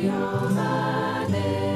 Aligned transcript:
tú, 0.00 1.67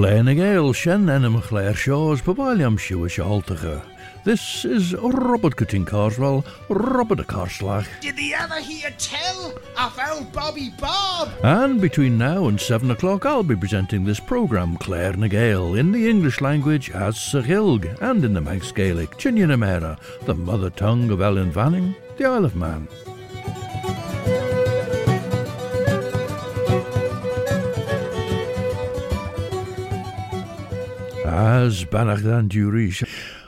Na 0.00 0.32
ggéil 0.32 0.72
sin 0.72 1.10
enam 1.10 1.42
chléir 1.42 1.76
seos 1.76 2.22
babáiliam 2.24 2.78
siú 2.80 3.04
seáltacha. 3.04 3.82
This 4.24 4.64
is 4.64 4.94
Robert 4.94 5.56
Corteen 5.56 5.84
Carswell, 5.84 6.42
Robert 6.70 7.26
Carslach. 7.26 7.86
Did 8.00 8.16
the 8.16 8.34
other 8.34 8.60
hear 8.60 8.90
tell? 8.96 9.52
I 9.76 9.90
found 9.90 10.32
Bobby 10.32 10.72
Bob. 10.80 11.28
And 11.42 11.82
between 11.82 12.16
now 12.16 12.48
and 12.48 12.58
seven 12.58 12.90
o'clock, 12.90 13.26
I'll 13.26 13.42
be 13.42 13.54
presenting 13.54 14.04
this 14.04 14.20
programme, 14.20 14.78
Claare 14.78 15.16
ny 15.16 15.28
Gael, 15.28 15.74
in 15.74 15.92
the 15.92 16.08
English 16.08 16.40
language 16.40 16.90
as 16.92 17.16
Sahilg, 17.16 17.84
and 18.00 18.24
in 18.24 18.32
the 18.32 18.40
Manx 18.40 18.72
Gaelic, 18.72 19.18
Chinnyanamera, 19.18 19.98
the 20.24 20.34
mother 20.34 20.70
tongue 20.70 21.10
of 21.10 21.20
Ellan 21.20 21.50
Vannin, 21.50 21.94
the 22.16 22.24
Isle 22.24 22.46
of 22.46 22.56
Man. 22.56 22.88
As 31.40 31.86
Banachdan 31.86 32.50
Durish. 32.50 33.02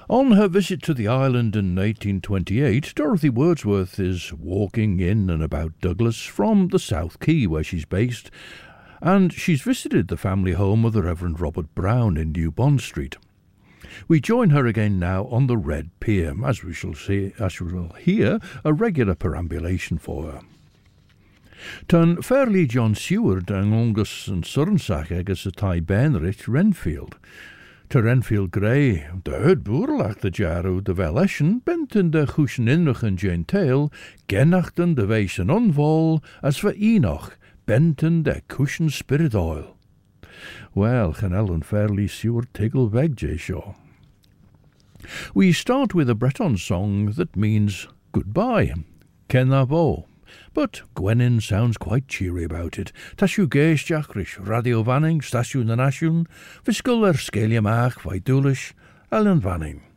On 0.08 0.32
her 0.32 0.48
visit 0.48 0.80
to 0.84 0.94
the 0.94 1.08
island 1.08 1.54
in 1.54 1.76
1828, 1.76 2.94
Dorothy 2.96 3.28
Wordsworth 3.28 4.00
is 4.00 4.32
walking 4.32 4.98
in 4.98 5.28
and 5.28 5.42
about 5.42 5.78
Douglas 5.82 6.22
from 6.22 6.68
the 6.68 6.78
South 6.78 7.20
Quay, 7.20 7.46
where 7.46 7.62
she's 7.62 7.84
based, 7.84 8.30
and 9.02 9.30
she's 9.30 9.60
visited 9.60 10.08
the 10.08 10.16
family 10.16 10.52
home 10.52 10.86
of 10.86 10.94
the 10.94 11.02
Reverend 11.02 11.38
Robert 11.38 11.74
Brown 11.74 12.16
in 12.16 12.32
New 12.32 12.50
Bond 12.50 12.80
Street. 12.80 13.18
We 14.08 14.22
join 14.22 14.48
her 14.50 14.66
again 14.66 14.98
now 14.98 15.26
on 15.26 15.46
the 15.46 15.58
Red 15.58 15.90
Pier, 16.00 16.34
as 16.46 16.64
we 16.64 16.72
shall 16.72 16.94
see, 16.94 17.34
as 17.38 17.60
we 17.60 17.74
will 17.74 17.92
hear 18.00 18.40
a 18.64 18.72
regular 18.72 19.14
perambulation 19.14 19.98
for 19.98 20.32
her. 20.32 20.40
Tun 21.88 22.22
fairly 22.22 22.66
John 22.66 22.94
Seward 22.94 23.50
and 23.50 23.74
Angus 23.74 24.28
and 24.28 24.44
Surnsach 24.44 25.12
agus 25.12 25.44
a 25.44 25.52
tai 25.52 25.80
Benrich 25.80 26.48
Renfield. 26.48 27.18
Tá 27.92 28.00
Renfield 28.00 28.52
Gray, 28.52 29.06
de 29.22 29.30
hud 29.44 29.64
boerlach 29.64 30.18
de 30.22 30.30
jaru 30.30 30.80
de 30.80 30.94
velechen 30.94 31.60
bent 31.62 31.94
in 31.94 32.10
de 32.10 32.26
chuschen 32.26 32.66
inrichen 32.66 33.44
Tail, 33.44 33.90
genachten 34.26 34.94
de 34.94 35.06
weisen 35.06 35.50
onvol, 35.50 36.22
as 36.40 36.60
ver 36.60 36.74
Enoch, 36.74 37.36
benten 37.66 38.22
de 38.22 38.40
cushion 38.46 38.88
spirit 38.88 39.34
oil. 39.34 39.76
Well, 40.74 41.12
can 41.12 41.34
Ellen 41.34 41.62
fairly 41.62 42.06
sewer 42.06 42.44
tiggle 42.54 42.88
weg 42.90 43.18
Shaw. 43.36 43.74
We 45.34 45.52
start 45.52 45.92
with 45.92 46.08
a 46.08 46.14
Breton 46.14 46.56
song 46.56 47.12
that 47.16 47.36
means 47.36 47.88
goodbye. 48.12 48.72
Kenavo. 49.28 50.11
But 50.54 50.82
Gwennyn 50.94 51.40
sounds 51.40 51.76
quite 51.76 52.08
cheery 52.08 52.44
about 52.44 52.78
it. 52.78 52.92
Tashu 53.16 53.48
geis 53.48 53.84
jachrich, 53.84 54.38
radio 54.38 54.82
vanning, 54.82 55.20
stasiwn 55.22 55.66
na 55.66 55.76
nasiwn, 55.76 56.26
fisgul 56.64 57.06
er 57.06 57.14
sgelia 57.14 57.62
mach, 57.62 58.00
vai 58.02 58.20
dúlish, 58.20 58.72
Ellen 59.10 59.40
vanning. 59.40 59.91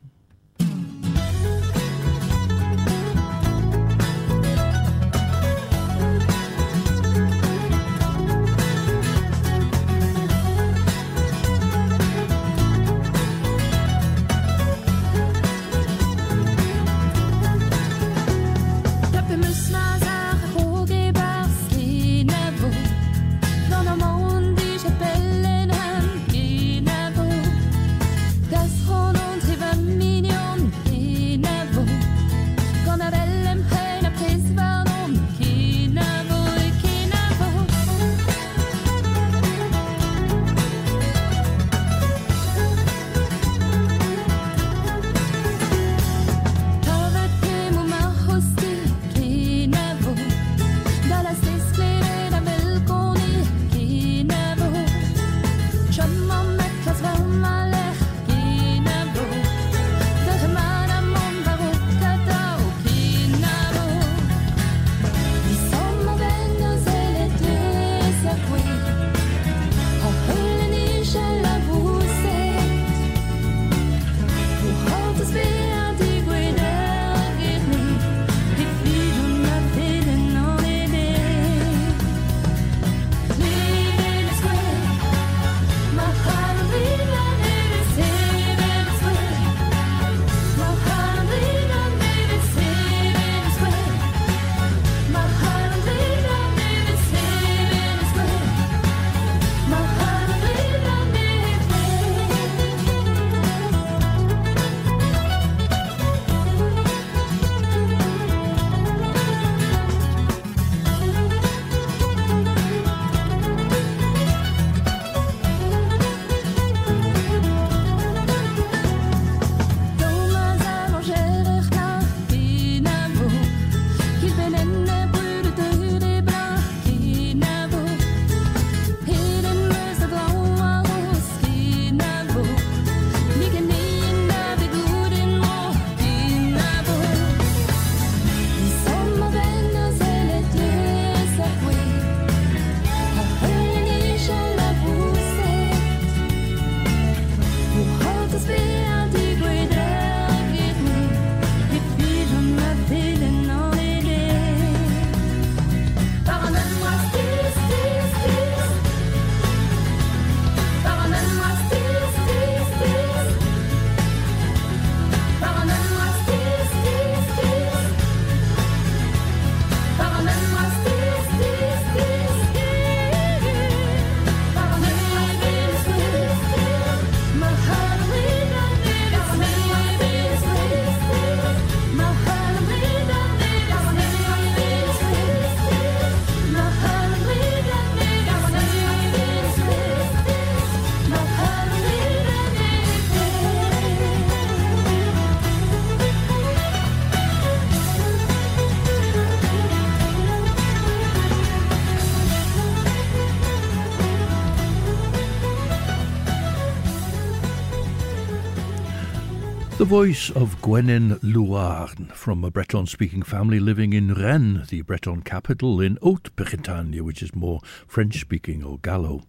The 209.85 209.89
voice 209.89 210.31
of 210.31 210.59
Gwennyn 210.63 211.19
Louarn 211.21 212.11
from 212.11 212.43
a 212.43 212.49
Breton 212.49 212.87
speaking 212.87 213.21
family 213.21 213.59
living 213.59 213.93
in 213.93 214.15
Rennes, 214.15 214.69
the 214.69 214.81
Breton 214.81 215.21
capital 215.21 215.79
in 215.79 215.99
Haute 216.01 216.35
Bretagne, 216.35 217.01
which 217.01 217.21
is 217.21 217.35
more 217.35 217.59
French 217.85 218.19
speaking 218.19 218.63
or 218.63 218.79
Gallo. 218.79 219.21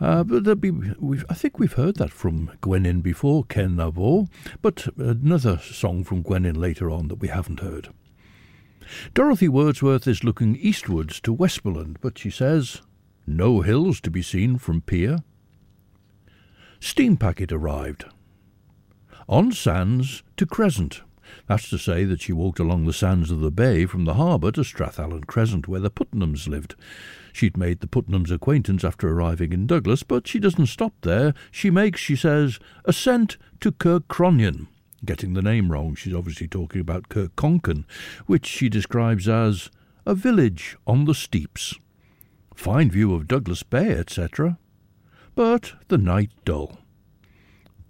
Uh, 0.00 0.22
but 0.22 0.60
be, 0.60 0.70
I 1.28 1.34
think 1.34 1.58
we've 1.58 1.72
heard 1.72 1.96
that 1.96 2.12
from 2.12 2.52
Gwennyn 2.60 3.00
before, 3.00 3.42
Ken 3.42 3.74
but 4.62 4.86
another 4.96 5.58
song 5.58 6.04
from 6.04 6.22
Gwennyn 6.22 6.56
later 6.56 6.88
on 6.88 7.08
that 7.08 7.18
we 7.18 7.26
haven't 7.26 7.58
heard. 7.58 7.88
Dorothy 9.12 9.48
Wordsworth 9.48 10.06
is 10.06 10.22
looking 10.22 10.54
eastwards 10.54 11.20
to 11.22 11.32
Westmoreland, 11.32 11.98
but 12.00 12.16
she 12.16 12.30
says, 12.30 12.80
No 13.26 13.62
hills 13.62 14.00
to 14.02 14.10
be 14.12 14.22
seen 14.22 14.56
from 14.56 14.82
pier. 14.82 15.18
Steam 16.78 17.16
packet 17.16 17.50
arrived 17.50 18.04
on 19.30 19.52
sands 19.52 20.24
to 20.36 20.44
Crescent. 20.44 21.02
That's 21.46 21.70
to 21.70 21.78
say 21.78 22.04
that 22.04 22.20
she 22.20 22.32
walked 22.32 22.58
along 22.58 22.84
the 22.84 22.92
sands 22.92 23.30
of 23.30 23.38
the 23.38 23.52
bay 23.52 23.86
from 23.86 24.04
the 24.04 24.14
harbour 24.14 24.50
to 24.50 24.62
Strathallan 24.62 25.26
Crescent, 25.28 25.68
where 25.68 25.80
the 25.80 25.90
Putnams 25.90 26.48
lived. 26.48 26.74
She'd 27.32 27.56
made 27.56 27.78
the 27.78 27.86
Putnams' 27.86 28.32
acquaintance 28.32 28.82
after 28.82 29.08
arriving 29.08 29.52
in 29.52 29.68
Douglas, 29.68 30.02
but 30.02 30.26
she 30.26 30.40
doesn't 30.40 30.66
stop 30.66 30.94
there. 31.02 31.32
She 31.52 31.70
makes, 31.70 32.00
she 32.00 32.16
says, 32.16 32.58
ascent 32.84 33.36
to 33.60 33.70
Kirkcronion. 33.70 34.66
Getting 35.04 35.34
the 35.34 35.42
name 35.42 35.70
wrong, 35.70 35.94
she's 35.94 36.14
obviously 36.14 36.48
talking 36.48 36.80
about 36.80 37.08
Kirkconkin, 37.08 37.84
which 38.26 38.46
she 38.46 38.68
describes 38.68 39.28
as 39.28 39.70
a 40.04 40.14
village 40.16 40.76
on 40.88 41.04
the 41.04 41.14
steeps. 41.14 41.76
Fine 42.56 42.90
view 42.90 43.14
of 43.14 43.28
Douglas 43.28 43.62
Bay, 43.62 43.92
etc. 43.92 44.58
But 45.36 45.74
the 45.86 45.98
night 45.98 46.32
dull 46.44 46.79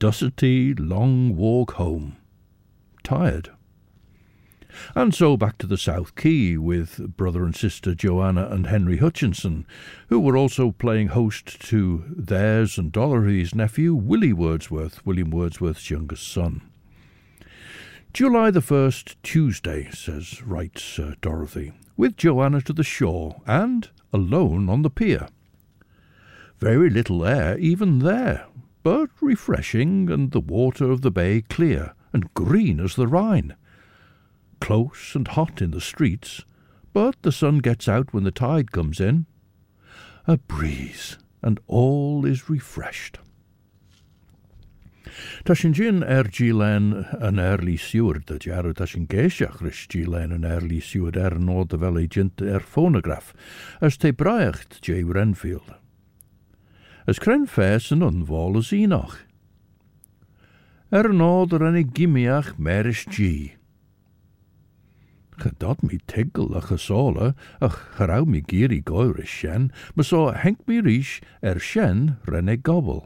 dusty, 0.00 0.74
long 0.74 1.36
walk 1.36 1.74
home. 1.74 2.16
Tired. 3.04 3.50
And 4.94 5.14
so 5.14 5.36
back 5.36 5.58
to 5.58 5.66
the 5.66 5.76
South 5.76 6.16
Quay 6.16 6.56
with 6.56 7.16
brother 7.16 7.44
and 7.44 7.54
sister 7.54 7.94
Joanna 7.94 8.48
and 8.50 8.66
Henry 8.66 8.96
Hutchinson, 8.96 9.66
who 10.08 10.18
were 10.18 10.36
also 10.36 10.72
playing 10.72 11.08
host 11.08 11.60
to 11.68 12.04
theirs 12.08 12.78
and 12.78 12.90
Dorothy's 12.90 13.54
nephew, 13.54 13.94
Willy 13.94 14.32
Wordsworth, 14.32 15.04
William 15.04 15.30
Wordsworth's 15.30 15.90
youngest 15.90 16.26
son. 16.26 16.62
July 18.12 18.50
the 18.50 18.60
1st, 18.60 19.16
Tuesday, 19.22 19.90
says, 19.92 20.42
writes 20.42 20.98
uh, 20.98 21.14
Dorothy, 21.20 21.72
with 21.96 22.16
Joanna 22.16 22.60
to 22.62 22.72
the 22.72 22.82
shore 22.82 23.40
and 23.46 23.90
alone 24.12 24.68
on 24.68 24.82
the 24.82 24.90
pier. 24.90 25.28
Very 26.58 26.90
little 26.90 27.24
air 27.24 27.58
even 27.58 28.00
there, 28.00 28.46
but 28.82 29.10
refreshing, 29.20 30.10
and 30.10 30.32
the 30.32 30.40
water 30.40 30.90
of 30.90 31.02
the 31.02 31.10
bay 31.10 31.42
clear 31.42 31.94
and 32.12 32.32
green 32.34 32.80
as 32.80 32.96
the 32.96 33.06
Rhine. 33.06 33.54
Close 34.60 35.14
and 35.14 35.28
hot 35.28 35.62
in 35.62 35.70
the 35.70 35.80
streets, 35.80 36.44
but 36.92 37.16
the 37.22 37.32
sun 37.32 37.58
gets 37.58 37.88
out 37.88 38.12
when 38.12 38.24
the 38.24 38.30
tide 38.30 38.72
comes 38.72 39.00
in. 39.00 39.26
A 40.26 40.36
breeze, 40.36 41.18
and 41.42 41.60
all 41.66 42.24
is 42.26 42.50
refreshed. 42.50 43.18
Tashin 45.44 46.04
er 46.04 46.24
gilen 46.24 47.06
an 47.20 47.38
erli 47.38 47.76
siwr 47.76 48.20
dy 48.24 48.38
jarw 48.38 48.72
tashin 48.72 49.08
geisiach 49.08 49.60
rys 49.60 49.86
gilen 49.90 50.32
an 50.32 50.44
erli 50.44 50.78
siwr 50.80 51.16
er 51.16 51.38
nod 51.38 51.72
fel 51.72 51.98
ei 51.98 52.08
er 52.46 52.60
phonograph, 52.60 53.34
as 53.80 53.96
te 53.96 54.12
braecht 54.12 54.80
J. 54.80 55.02
Renfield 55.02 55.79
as 57.10 57.18
cren 57.18 57.42
fes 57.50 57.88
yn 57.90 58.04
unfol 58.06 58.54
as 58.60 58.68
enoch. 58.70 59.16
Er 60.94 61.08
nod 61.10 61.50
yr 61.56 61.64
ennig 61.66 61.90
gimiach 61.96 62.52
meris 62.54 63.02
G. 63.10 63.56
Gedad 65.42 65.82
mi 65.82 65.98
tegel 66.06 66.54
a 66.54 66.62
gesola, 66.62 67.32
ach 67.58 67.80
gerau 67.96 68.28
mi 68.30 68.44
giri 68.46 68.78
goir 68.86 69.18
shen, 69.26 69.72
ma 69.96 70.06
so 70.06 70.28
henk 70.30 70.62
mi 70.70 70.78
rish 70.78 71.18
er 71.42 71.58
shen 71.58 72.18
renne 72.30 72.54
gobel. 72.62 73.02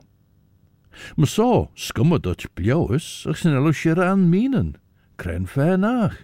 Ma 1.17 1.25
so 1.25 1.71
skumma 1.73 2.21
dutch 2.21 2.51
blioes, 2.55 3.25
ach 3.25 3.41
snello 3.41 3.73
shir 3.73 3.97
an 4.05 4.29
minen, 4.29 4.77
cren 5.17 5.49
fe 5.49 5.79
nach. 5.81 6.21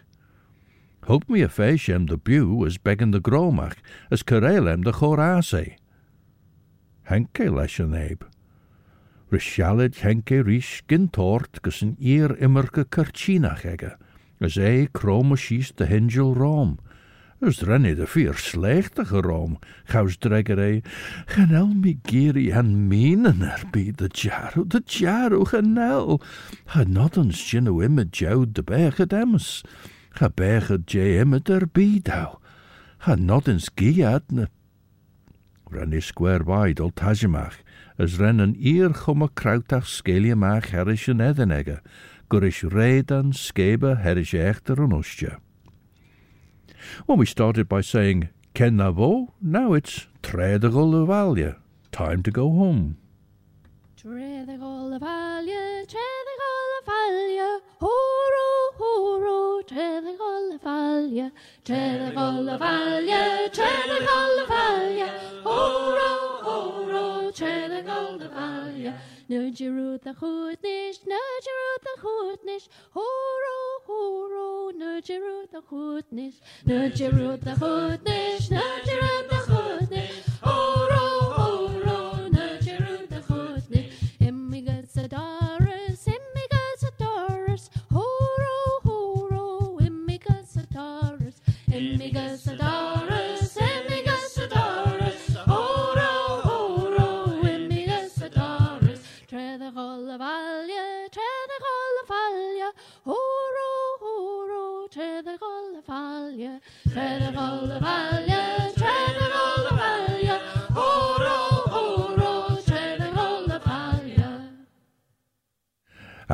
Hoop 1.08 1.30
mi 1.30 1.40
a 1.40 1.48
fe 1.48 1.78
shem 1.78 2.04
de 2.12 2.18
bew 2.18 2.66
as 2.66 2.76
beggen 2.76 3.16
de 3.16 3.20
gromach, 3.20 3.80
as 4.10 4.22
kerelem 4.22 4.84
de 4.84 4.92
chorase 4.92 5.79
henke 7.10 7.50
leis 7.50 7.80
an 7.82 7.96
éib. 7.98 8.22
Rishalid 9.30 9.98
henke 10.02 10.40
rís 10.46 10.82
gin 10.88 11.08
tort 11.08 11.60
gus 11.62 11.82
an 11.82 11.96
ir 11.98 12.36
immerke 12.38 12.84
kartínach 12.86 13.64
ege, 13.66 13.96
as 14.40 14.56
é 14.56 14.86
krome 14.86 15.36
síos 15.36 15.74
de 15.76 15.86
hingel 15.86 16.34
rom. 16.34 16.78
Ys 17.40 17.62
renne 17.64 17.94
de 17.96 18.04
vier 18.04 18.36
sleechtige 18.36 19.22
rom, 19.24 19.56
gaus 19.88 20.18
dregger 20.20 20.60
é, 20.60 20.82
genel 21.32 21.70
mi 21.72 21.94
geri 22.04 22.50
han 22.52 22.88
menen 22.88 23.40
er 23.42 23.64
by 23.72 23.86
de 23.96 24.10
jaro, 24.12 24.64
de 24.64 24.82
jaro 24.84 25.46
genel. 25.48 26.20
Ha 26.74 26.84
not 26.84 27.16
ons 27.16 27.40
jinno 27.40 27.80
imme 27.80 28.04
joud 28.12 28.52
de 28.54 28.62
bege 28.62 29.06
dems. 29.08 29.62
Ha 30.20 30.28
bege 30.28 30.82
je 30.86 31.16
imme 31.22 31.40
der 31.40 31.64
by 31.64 32.02
dau. 32.04 32.38
Ha 33.08 33.16
not 33.16 33.48
ons 33.48 33.70
giat 35.70 35.72
ne 35.72 35.78
ren 35.78 35.92
is 35.92 36.04
square 36.04 36.42
wide 36.42 36.80
ol 36.80 36.90
tajimach, 36.90 37.62
as 37.98 38.18
ren 38.18 38.40
an 38.40 38.56
ear 38.58 38.90
chum 38.92 39.22
a 39.22 39.28
krautach 39.28 39.86
sceliamach 39.86 40.70
herish 40.70 41.08
an 41.08 41.18
edenege, 41.18 41.80
gurish 42.28 42.62
redan 42.70 43.32
skeba 43.32 44.02
herish 44.02 44.34
echter 44.34 44.82
an 44.82 44.90
ustja. 44.90 45.38
Well, 47.06 47.18
we 47.18 47.26
started 47.26 47.68
by 47.68 47.82
saying, 47.82 48.28
Ken 48.54 48.78
vo, 48.78 49.34
now 49.40 49.74
it's 49.74 50.06
Tredagol 50.22 50.94
of 50.94 51.56
time 51.92 52.22
to 52.22 52.30
go 52.30 52.50
home. 52.50 52.96
Tredagol 53.96 54.96
of 54.96 55.02
Alia, 55.02 55.84
Tredagol 55.86 56.70
of 56.80 56.88
Alia, 56.88 57.60
horo, 57.80 58.50
horo, 58.78 59.39
Tredagol 59.70 60.54
of 60.56 60.66
Alia, 60.66 61.30
Tredagol 61.64 62.48
of 62.54 62.60
Alia, 62.60 63.48
Tredagol 63.52 64.42
of 64.42 64.50
Alia, 64.50 65.08
horo, 65.44 66.42
horo, 66.42 67.30
Tredagol 67.30 68.20
of 68.20 68.32
Alia. 68.32 69.00
Nudgerud 69.30 70.02
the 70.02 70.12
hoodnish, 70.14 70.98
nudgerud 71.06 71.82
the 71.86 71.96
hoodnish, 72.02 72.66
horo, 72.90 73.58
horo, 73.86 74.72
nudgerud 74.72 75.50
the 75.52 75.62
hoodnish, 75.70 76.40
nudgerud 76.66 77.40
the 77.44 77.54
hoodnish, 77.54 78.48
nudgerud 78.48 79.28
the 79.28 79.36
hoodnish, 79.52 80.26
horo, 80.42 80.79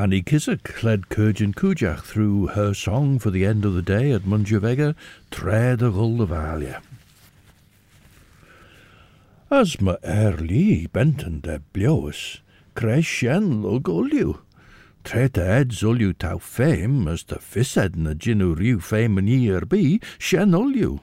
Annie 0.06 0.22
led 0.84 1.08
Caarjyn 1.08 1.52
Cooidjagh 1.52 2.00
through 2.04 2.46
her 2.54 2.72
song 2.74 3.18
for 3.18 3.32
the 3.32 3.44
end 3.44 3.64
of 3.64 3.74
the 3.74 3.82
day 3.82 4.12
at 4.12 4.22
Munjavega, 4.22 4.94
Tred 5.32 5.82
a 5.82 5.90
Guldevalia. 5.90 6.80
As 9.50 9.80
ma 9.80 9.96
erli 10.04 10.86
benten 10.86 11.40
de 11.40 11.60
blios, 11.74 12.38
crescen 12.76 13.64
log 13.64 13.88
oliu. 13.88 14.42
Tret 15.02 15.36
ed 15.36 15.70
zoliu 15.70 16.16
tau 16.16 16.38
fame, 16.38 17.08
as 17.08 17.24
the 17.24 17.40
fissed 17.40 17.96
na 17.96 18.12
ginu 18.12 18.54
riu 18.54 18.80
fame 18.80 19.18
an 19.18 19.26
ear 19.26 19.62
be, 19.62 20.00
shen 20.20 20.52
oliu. 20.52 21.00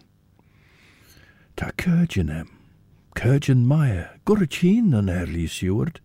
Ta 1.58 1.72
Kurjanem, 1.78 2.48
Kurjan 3.18 3.66
Maya, 3.66 4.12
Gurachin 4.26 4.98
an 4.98 5.08
erli 5.08 5.50
siward, 5.50 5.98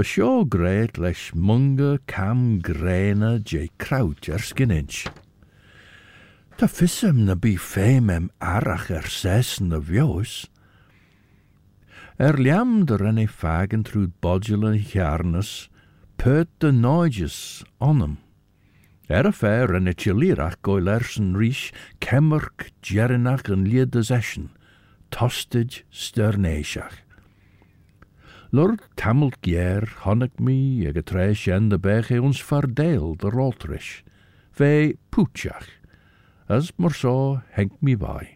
Ba 0.00 0.04
seo 0.08 0.46
gréad 0.48 0.96
leis 0.96 1.28
munga 1.36 1.98
cam 2.08 2.58
gréna 2.64 3.36
dé 3.36 3.68
kraut 3.76 4.30
ar 4.32 4.40
skinins. 4.40 5.04
Tá 6.56 6.64
fisam 6.64 7.26
na 7.26 7.34
bí 7.36 7.58
féimem 7.60 8.30
arach 8.40 8.88
ar 8.88 9.04
sesan 9.12 9.68
na 9.68 9.76
bheos. 9.76 10.48
Er 12.16 12.40
leamdar 12.40 13.04
in 13.10 13.20
é 13.20 13.26
fagan 13.28 13.84
trúd 13.84 14.16
bodul 14.24 14.64
an 14.64 14.80
chearnas, 14.80 15.68
put 16.16 16.48
de 16.60 16.72
náides 16.72 17.60
anam. 17.78 18.16
Er 19.06 19.28
a 19.28 19.34
fér 19.36 19.76
in 19.76 19.92
etilíach 19.92 20.56
go 20.64 20.80
lersen 20.80 21.36
ríis 21.36 21.68
kemmerk 22.00 22.72
jeannach 22.80 23.52
an 23.52 23.68
liad 23.68 23.92
a 24.00 24.00
sesin, 24.00 24.48
tosteid 25.12 25.84
störnéisiach. 25.92 27.09
Lord 28.52 28.80
tamelt 28.96 29.36
gier 29.46 29.86
honnig 30.02 30.40
mi 30.42 30.82
ag 30.88 30.96
a 30.98 31.02
treis 31.06 31.44
en 31.46 31.68
de 31.70 31.78
beche 31.78 32.16
ons 32.18 32.40
verdeel 32.42 33.14
de 33.22 33.30
roltrish, 33.30 34.02
ve 34.58 34.96
as 36.48 36.72
mar 36.76 36.90
so 36.90 37.42
henk 37.54 37.76
mi 37.80 37.94
by. 37.94 38.26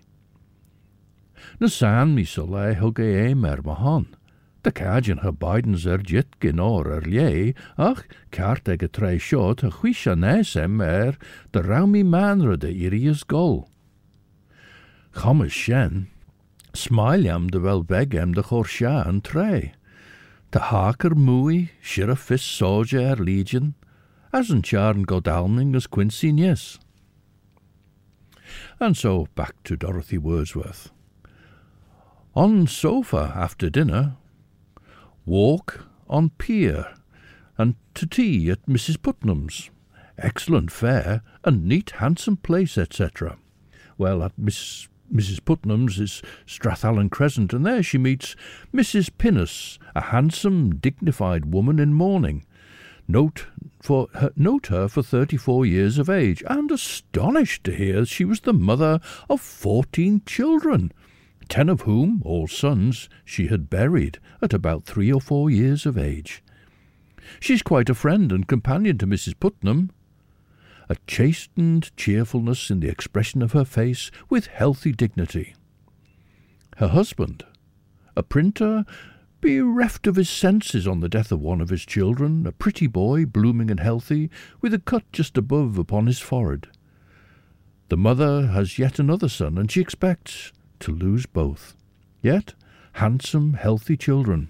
Na 1.59 1.67
san 1.67 2.15
mi 2.15 2.25
so 2.25 2.45
lei 2.45 2.75
hug 2.75 3.01
e. 3.01 3.35
De 4.63 4.71
cajin 4.71 5.19
ha 5.19 5.33
Bidens 5.33 5.85
er 5.85 5.99
jit 5.99 6.39
genor 6.41 6.87
er 6.87 7.03
lie, 7.03 7.53
ach 7.77 8.07
cart 8.31 8.69
ag 8.69 8.85
a 8.85 8.89
tre 8.89 9.19
shot 9.19 9.65
er 9.65 11.19
de 11.53 11.61
raumi 11.61 12.05
manre 12.05 12.57
de 12.57 12.71
irius 12.71 13.25
gol. 13.25 13.69
Chomas 15.13 15.51
shen, 15.51 16.07
smiliam 16.73 17.51
de 17.51 17.59
wel 17.59 17.83
begem 17.83 18.33
de 18.33 18.43
chorsha 18.43 19.05
an 19.09 19.21
tre. 19.21 19.75
De 20.55 20.61
haker 20.61 21.17
mui, 21.17 21.71
shira 21.83 22.15
fis 22.15 22.41
soja 22.41 23.19
legion, 23.19 23.75
as 24.33 24.53
an 24.53 24.63
charn 24.63 25.03
godalming 25.03 25.75
as 25.75 25.89
Quincy 25.89 26.31
Nies. 26.31 26.79
And 28.79 28.97
so 28.97 29.27
back 29.35 29.61
to 29.65 29.77
Dorothy 29.77 30.17
Wordsworth. 30.17 30.93
On 32.37 32.69
sofa 32.69 33.33
after 33.35 33.69
dinner, 33.69 34.15
walk 35.27 35.89
on 36.09 36.31
pier, 36.31 36.95
and 37.59 37.75
to 37.95 38.07
tea 38.07 38.49
at 38.49 38.65
Mrs. 38.67 39.03
Putnam's. 39.03 39.71
Excellent 40.19 40.71
fare, 40.71 41.23
and 41.43 41.67
neat 41.67 41.91
handsome 41.99 42.37
place, 42.37 42.79
etc. 42.79 43.39
Well, 43.99 44.23
at 44.23 44.39
Miss 44.39 44.87
Mrs. 45.15 45.45
Putnam's 45.45 46.01
is 46.01 46.23
Strathallan 46.45 47.09
Crescent, 47.09 47.53
and 47.53 47.65
there 47.65 47.85
she 47.85 47.99
meets 47.99 48.35
Mrs. 48.75 49.11
Pinnis, 49.11 49.79
a 49.95 50.01
handsome, 50.01 50.75
dignified 50.77 51.47
woman 51.47 51.79
in 51.79 51.95
mourning. 51.95 52.45
Note 53.07 53.47
for 53.81 54.09
her, 54.15 54.33
note 54.35 54.67
her 54.69 54.89
for 54.89 55.03
thirty-four 55.03 55.65
years 55.65 55.99
of 55.99 56.11
age, 56.11 56.43
and 56.49 56.71
astonished 56.71 57.63
to 57.65 57.75
hear 57.77 58.05
she 58.05 58.25
was 58.25 58.41
the 58.41 58.53
mother 58.53 58.99
of 59.31 59.41
fourteen 59.41 60.23
children, 60.27 60.91
ten 61.49 61.69
of 61.69 61.83
whom, 61.83 62.21
all 62.25 62.49
sons, 62.49 63.09
she 63.25 63.47
had 63.47 63.71
buried 63.71 64.19
at 64.43 64.53
about 64.53 64.85
three 64.85 65.13
or 65.13 65.21
four 65.21 65.49
years 65.49 65.87
of 65.87 65.97
age. 65.97 66.43
She's 67.39 67.63
quite 67.63 67.89
a 67.89 67.95
friend 67.95 68.33
and 68.33 68.49
companion 68.49 68.99
to 68.99 69.07
Mrs. 69.07 69.39
Putnam. 69.39 69.91
A 70.89 70.97
chastened 71.07 71.97
cheerfulness 71.97 72.71
in 72.71 72.81
the 72.81 72.89
expression 72.89 73.43
of 73.43 73.53
her 73.53 73.65
face, 73.65 74.11
with 74.29 74.47
healthy 74.47 74.93
dignity. 74.93 75.55
Her 76.77 76.89
husband, 76.89 77.45
a 78.17 78.23
printer, 78.23 78.85
bereft 79.41 80.07
of 80.07 80.17
his 80.17 80.29
senses 80.29 80.87
on 80.87 81.01
the 81.01 81.09
death 81.09 81.31
of 81.31 81.41
one 81.41 81.61
of 81.61 81.69
his 81.69 81.85
children, 81.85 82.47
a 82.47 82.53
pretty 82.53 82.87
boy, 82.87 83.27
blooming 83.27 83.71
and 83.71 83.81
healthy, 83.81 84.31
with 84.61 84.73
a 84.75 84.79
cut 84.79 85.05
just 85.13 85.37
above 85.37 85.79
upon 85.79 86.07
his 86.07 86.19
forehead. 86.19 86.69
The 87.89 87.97
mother 87.97 88.49
has 88.49 88.79
yet 88.79 88.99
another 88.99 89.29
son, 89.29 89.59
and 89.59 89.71
she 89.71 89.81
expects 89.81 90.53
to 90.81 90.93
lose 90.93 91.27
both. 91.27 91.77
Yet 92.23 92.55
handsome, 92.95 93.55
healthy 93.55 93.97
children. 93.97 94.49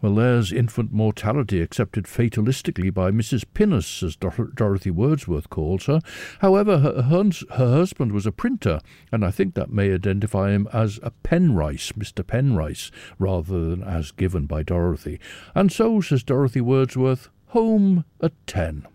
Well, 0.00 0.14
there's 0.14 0.52
infant 0.52 0.92
mortality 0.92 1.60
accepted 1.60 2.04
fatalistically 2.04 2.92
by 2.92 3.10
Mrs. 3.10 3.44
Pinnis, 3.54 4.02
as 4.02 4.16
Dor- 4.16 4.50
Dorothy 4.54 4.90
Wordsworth 4.90 5.50
calls 5.50 5.86
her. 5.86 6.00
However, 6.40 6.78
her, 6.78 7.02
her, 7.02 7.30
her 7.52 7.76
husband 7.76 8.12
was 8.12 8.26
a 8.26 8.32
printer, 8.32 8.80
and 9.10 9.24
I 9.24 9.30
think 9.30 9.54
that 9.54 9.70
may 9.70 9.92
identify 9.92 10.50
him 10.50 10.68
as 10.72 10.98
a 11.02 11.10
Penrice, 11.10 11.92
Mr. 11.92 12.26
Penrice, 12.26 12.90
rather 13.18 13.70
than 13.70 13.82
as 13.82 14.10
given 14.10 14.46
by 14.46 14.62
Dorothy. 14.62 15.18
And 15.54 15.72
so, 15.72 16.00
says 16.00 16.22
Dorothy 16.22 16.60
Wordsworth, 16.60 17.30
home 17.48 18.04
at 18.20 18.32
ten. 18.46 18.86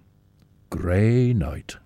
Grey 0.69 1.33
night. 1.33 1.77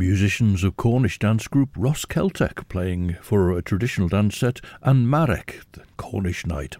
Musicians 0.00 0.64
of 0.64 0.78
Cornish 0.78 1.18
dance 1.18 1.46
group 1.46 1.68
Ros 1.76 2.06
Keltek 2.06 2.66
playing 2.70 3.18
for 3.20 3.52
a 3.52 3.60
traditional 3.60 4.08
dance 4.08 4.38
set 4.38 4.58
and 4.80 5.06
Marrek, 5.06 5.60
the 5.72 5.82
Cornish 5.98 6.46
knight. 6.46 6.78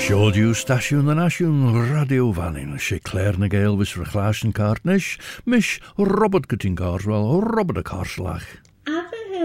Sioldiw 0.00 0.56
stasiwn 0.56 1.12
yn 1.12 1.20
asiwn 1.20 1.60
radio 1.92 2.32
fanyn, 2.32 2.78
sé 2.80 3.02
Claare 3.04 3.36
ny 3.36 3.52
Gael 3.52 3.76
vis 3.76 3.92
rechlasion 4.00 4.56
cartnish, 4.56 5.18
mish 5.44 5.76
Robert 5.98 6.48
Corteen 6.48 6.72
Carswell, 6.80 7.42
Robert 7.42 7.84
a 7.84 7.84
Carslach. 7.84 8.48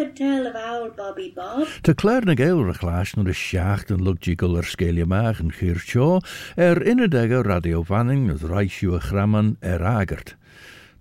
A 0.09 0.11
tell 0.11 0.47
of 0.47 0.55
old 0.55 0.95
Bobby 0.97 1.31
Bob. 1.35 1.67
Tá 1.85 1.93
léir 1.93 2.25
na 2.25 2.33
ggéilre 2.33 2.73
chláis 2.73 3.13
na 3.13 3.29
a 3.29 3.33
seach 3.33 3.91
an 3.93 4.01
lugtígal 4.01 4.57
ar 4.57 4.65
scéileach 4.65 5.37
an 5.39 5.51
chir 5.53 5.77
seo 5.77 6.17
ar 6.57 6.81
er 6.81 6.81
inad 6.81 7.13
aige 7.13 7.43
radiofanning 7.45 8.25
na 8.25 8.33
reisiú 8.33 8.95
a 8.97 8.99
chraman 8.99 9.57
ar 9.61 9.85
agart. 9.85 10.33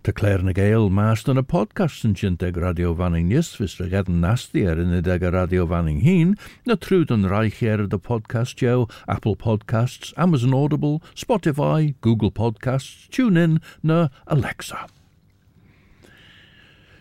Tá 0.05 0.13
léir 0.13 0.45
na 0.45 0.53
ggéil 0.53 0.91
más 0.93 1.25
an 1.25 1.41
a 1.41 1.43
podcast 1.43 2.05
an 2.05 2.17
sin 2.17 2.37
ag 2.37 2.61
radiofanning 2.61 3.33
níos 3.33 3.57
vis 3.57 3.81
a 3.81 3.89
gadan 3.89 4.21
nasty 4.21 4.67
er 4.67 4.77
ar 4.77 4.85
inad 4.85 5.09
aige 5.09 5.33
radiofanning 5.33 6.05
hín 6.05 6.37
na 6.67 6.77
trúd 6.77 7.09
an 7.11 7.25
de 7.25 7.99
podcast 7.99 8.61
Joe, 8.61 8.87
Apple 9.09 9.37
Podcasts, 9.37 10.13
Amazon 10.19 10.53
Audible, 10.53 11.01
Spotify, 11.15 11.95
Google 12.03 12.31
Podcasts, 12.31 13.09
TuneIn 13.09 13.63
na 13.83 14.11
Alexa. 14.27 14.85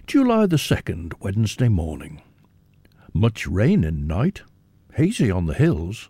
July 0.07 0.45
the 0.45 0.55
2nd, 0.55 1.11
Wednesday 1.19 1.67
morning. 1.67 2.21
Much 3.13 3.45
rain 3.45 3.83
in 3.83 4.07
night, 4.07 4.43
hazy 4.93 5.29
on 5.29 5.47
the 5.47 5.53
hills. 5.53 6.09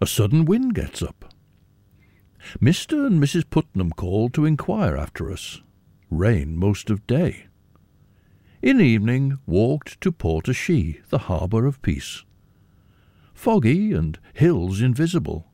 A 0.00 0.06
sudden 0.06 0.44
wind 0.44 0.76
gets 0.76 1.02
up. 1.02 1.34
Mr. 2.60 3.04
and 3.04 3.20
Mrs. 3.20 3.50
Putnam 3.50 3.90
called 3.90 4.32
to 4.34 4.44
inquire 4.44 4.96
after 4.96 5.32
us. 5.32 5.60
Rain 6.08 6.56
most 6.56 6.88
of 6.88 7.04
day. 7.08 7.46
In 8.62 8.80
evening 8.80 9.40
walked 9.44 10.00
to 10.02 10.12
Port 10.12 10.44
Portashee, 10.44 11.00
the 11.08 11.18
harbour 11.26 11.66
of 11.66 11.82
peace. 11.82 12.22
Foggy 13.34 13.92
and 13.92 14.20
hills 14.34 14.80
invisible, 14.80 15.48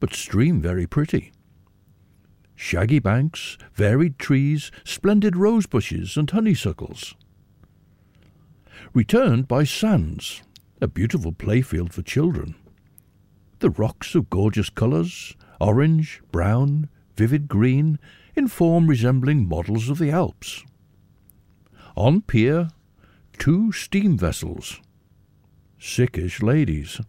but 0.00 0.12
stream 0.12 0.60
very 0.60 0.86
pretty. 0.86 1.32
Shaggy 2.56 2.98
banks, 2.98 3.58
varied 3.74 4.18
trees, 4.18 4.72
splendid 4.82 5.36
rose 5.36 5.66
bushes 5.66 6.16
and 6.16 6.28
honeysuckles. 6.30 7.14
Returned 8.94 9.46
by 9.46 9.64
sands, 9.64 10.42
a 10.80 10.88
beautiful 10.88 11.32
playfield 11.32 11.92
for 11.92 12.02
children. 12.02 12.54
The 13.58 13.70
rocks 13.70 14.14
of 14.14 14.30
gorgeous 14.30 14.70
colours, 14.70 15.36
orange, 15.60 16.22
brown, 16.32 16.88
vivid 17.16 17.46
green, 17.46 17.98
in 18.34 18.48
form 18.48 18.86
resembling 18.86 19.48
models 19.48 19.88
of 19.88 19.98
the 19.98 20.10
Alps. 20.10 20.64
On 21.96 22.20
pier, 22.20 22.68
two 23.38 23.72
steam 23.72 24.18
vessels. 24.18 24.80
Sickish 25.78 26.42
ladies. 26.42 27.00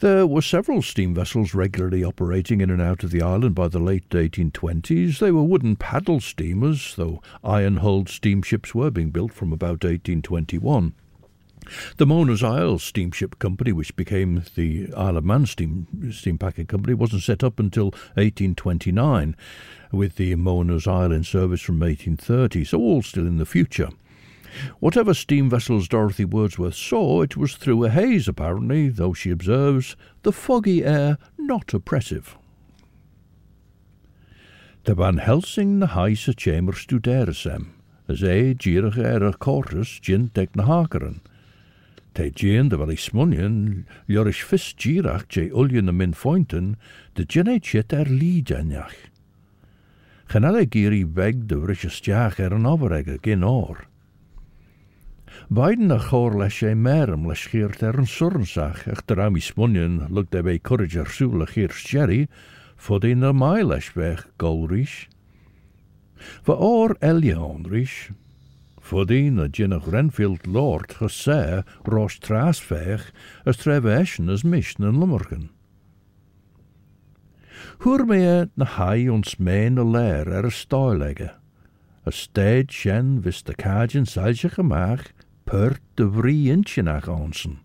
There 0.00 0.28
were 0.28 0.42
several 0.42 0.80
steam 0.80 1.12
vessels 1.12 1.54
regularly 1.54 2.04
operating 2.04 2.60
in 2.60 2.70
and 2.70 2.80
out 2.80 3.02
of 3.02 3.10
the 3.10 3.20
island 3.20 3.56
by 3.56 3.66
the 3.66 3.80
late 3.80 4.08
1820s. 4.10 5.18
They 5.18 5.32
were 5.32 5.42
wooden 5.42 5.74
paddle 5.74 6.20
steamers, 6.20 6.94
though 6.94 7.20
iron 7.42 7.78
hulled 7.78 8.08
steamships 8.08 8.76
were 8.76 8.92
being 8.92 9.10
built 9.10 9.32
from 9.32 9.52
about 9.52 9.82
1821. 9.82 10.94
The 11.96 12.06
Mona's 12.06 12.44
Isle 12.44 12.78
Steamship 12.78 13.40
Company, 13.40 13.72
which 13.72 13.96
became 13.96 14.44
the 14.54 14.88
Isle 14.96 15.16
of 15.16 15.24
Man 15.24 15.46
Steam, 15.46 15.88
steam 16.12 16.38
Packet 16.38 16.68
Company, 16.68 16.94
wasn't 16.94 17.24
set 17.24 17.42
up 17.42 17.58
until 17.58 17.86
1829, 18.14 19.34
with 19.90 20.14
the 20.14 20.36
Mona's 20.36 20.86
Isle 20.86 21.10
in 21.10 21.24
service 21.24 21.60
from 21.60 21.80
1830, 21.80 22.64
so 22.64 22.78
all 22.78 23.02
still 23.02 23.26
in 23.26 23.38
the 23.38 23.44
future. 23.44 23.88
Whatever 24.80 25.14
steam 25.14 25.50
vessels 25.50 25.88
Dorothy 25.88 26.24
Wordsworth 26.24 26.74
saw, 26.74 27.22
it 27.22 27.36
was 27.36 27.54
through 27.54 27.84
a 27.84 27.90
haze, 27.90 28.28
apparently, 28.28 28.88
though 28.88 29.12
she 29.12 29.30
observes 29.30 29.96
the 30.22 30.32
foggy 30.32 30.84
air 30.84 31.18
not 31.38 31.74
oppressive. 31.74 32.36
De 34.84 34.94
Van 34.94 35.18
Helsing 35.18 35.80
na 35.80 35.86
haise 35.86 36.34
chamber 36.34 36.72
studere 36.72 37.34
sem, 37.34 37.74
as 38.08 38.22
é 38.22 38.54
gierige 38.54 39.04
er 39.04 39.22
a 39.22 39.32
cortus 39.32 40.00
gin 40.00 40.30
deg 40.32 40.56
na 40.56 40.64
hakeren. 40.64 41.20
Te 42.14 42.30
gin 42.30 42.70
de 42.70 42.78
wel 42.78 42.96
smunien, 42.96 43.84
ljorish 44.08 44.42
fis 44.42 44.72
girach 44.78 45.28
je 45.28 45.82
na 45.82 45.92
min 45.92 46.14
fointen, 46.14 46.76
de 47.14 47.24
gin 47.26 47.48
e 47.48 47.60
chit 47.60 47.92
er 47.92 48.06
liedjanjach. 48.06 49.10
Gen 50.28 50.44
alle 50.44 50.64
giri 50.64 51.04
weg 51.04 51.46
de 51.46 51.56
rische 51.56 51.90
stiach 51.90 52.38
er 52.38 52.54
an 52.54 52.66
overegge 52.66 53.18
gin 53.20 53.44
oor. 53.44 53.87
Beiden 55.46 55.92
a 55.94 55.98
chór 55.98 56.34
leis 56.36 56.58
sé 56.58 56.74
merm 56.74 57.26
leis 57.28 57.46
chiirt 57.48 57.82
ar 57.86 57.96
an 58.02 58.10
surnsach 58.10 58.82
ach 58.90 59.04
de 59.06 59.14
am 59.22 59.38
smunien 59.38 60.08
lugt 60.10 60.34
e 60.34 60.42
bei 60.42 60.58
courage 60.58 60.98
ar 60.98 61.08
súle 61.08 61.46
chiir 61.46 61.72
sjerry, 61.72 62.26
fod 62.76 63.04
in 63.04 63.22
er 63.22 63.32
mai 63.32 63.62
leis 63.62 63.94
weg 63.96 64.26
golrich. 64.38 65.08
Va 66.44 66.54
oor 66.54 66.96
Elion 67.00 67.64
rich, 67.64 68.10
fod 68.80 69.10
in 69.10 69.38
a 69.38 69.48
ginnach 69.48 69.86
Renfield 69.86 70.46
Lord 70.46 70.98
gesé 71.00 71.64
ros 71.84 72.18
traasveg 72.18 73.08
as 73.46 73.56
treveschen 73.62 74.28
as 74.28 74.44
mischen 74.44 74.84
en 74.84 74.98
lummergen. 75.00 75.48
Hoer 77.82 78.04
me 78.04 78.48
na 78.56 78.64
hai 78.64 79.08
ons 79.08 79.38
mijn 79.38 79.78
a 79.78 79.84
leer 79.84 80.28
er 80.28 80.46
a 80.46 80.50
stoilegge. 80.50 81.30
A 82.04 82.10
steid 82.10 82.72
sjen 82.72 83.20
vis 83.22 83.42
de 83.42 83.54
kajen 83.54 84.06
seilje 84.06 84.50
gemaach, 84.50 85.12
pert 85.48 85.80
de 85.94 87.08
onsen. 87.08 87.58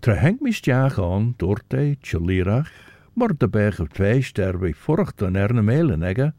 Tre 0.00 0.14
henk 0.14 0.40
mis 0.40 0.60
jaag 0.62 1.00
aan, 1.02 1.34
doorte, 1.36 1.96
tjelirach, 2.00 2.70
maar 3.12 3.34
de 3.36 3.48
berg 3.48 3.80
of 3.80 3.88
twee 3.88 4.22
sterwe 4.22 4.74
vocht 4.74 5.22
en 5.22 5.36
erne 5.36 5.62
melen 5.62 6.02
egge, 6.02 6.32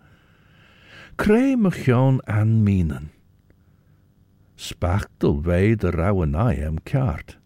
kree 1.16 1.58
me 1.58 1.72
gaan 1.72 2.28
aan 2.28 2.64
minen. 2.64 3.12
Spachtel 4.56 5.44
wij 5.44 5.76
de 5.76 5.90
rauwe 5.90 6.26
naai 6.26 6.66
am 6.66 6.80
kaart. 6.84 7.38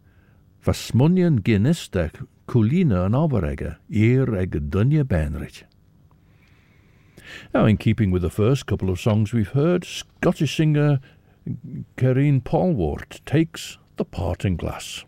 Vasmunjen 0.59 1.39
ginnistek 1.43 2.21
kuline 2.45 3.03
en 3.03 3.15
overegge, 3.15 3.77
eer 3.89 4.33
egge 4.33 4.69
dunje 4.69 5.05
benrich. 5.05 5.65
Now, 7.53 7.65
in 7.65 7.77
keeping 7.77 8.11
with 8.11 8.21
the 8.21 8.29
first 8.29 8.65
couple 8.65 8.89
of 8.89 8.99
songs 8.99 9.33
we've 9.33 9.51
heard, 9.51 9.85
Scottish 9.85 10.55
singer 10.55 10.99
Karine 11.95 12.41
Polwart 12.41 13.23
takes 13.25 13.77
the 13.97 14.05
parting 14.05 14.57
glass. 14.57 15.05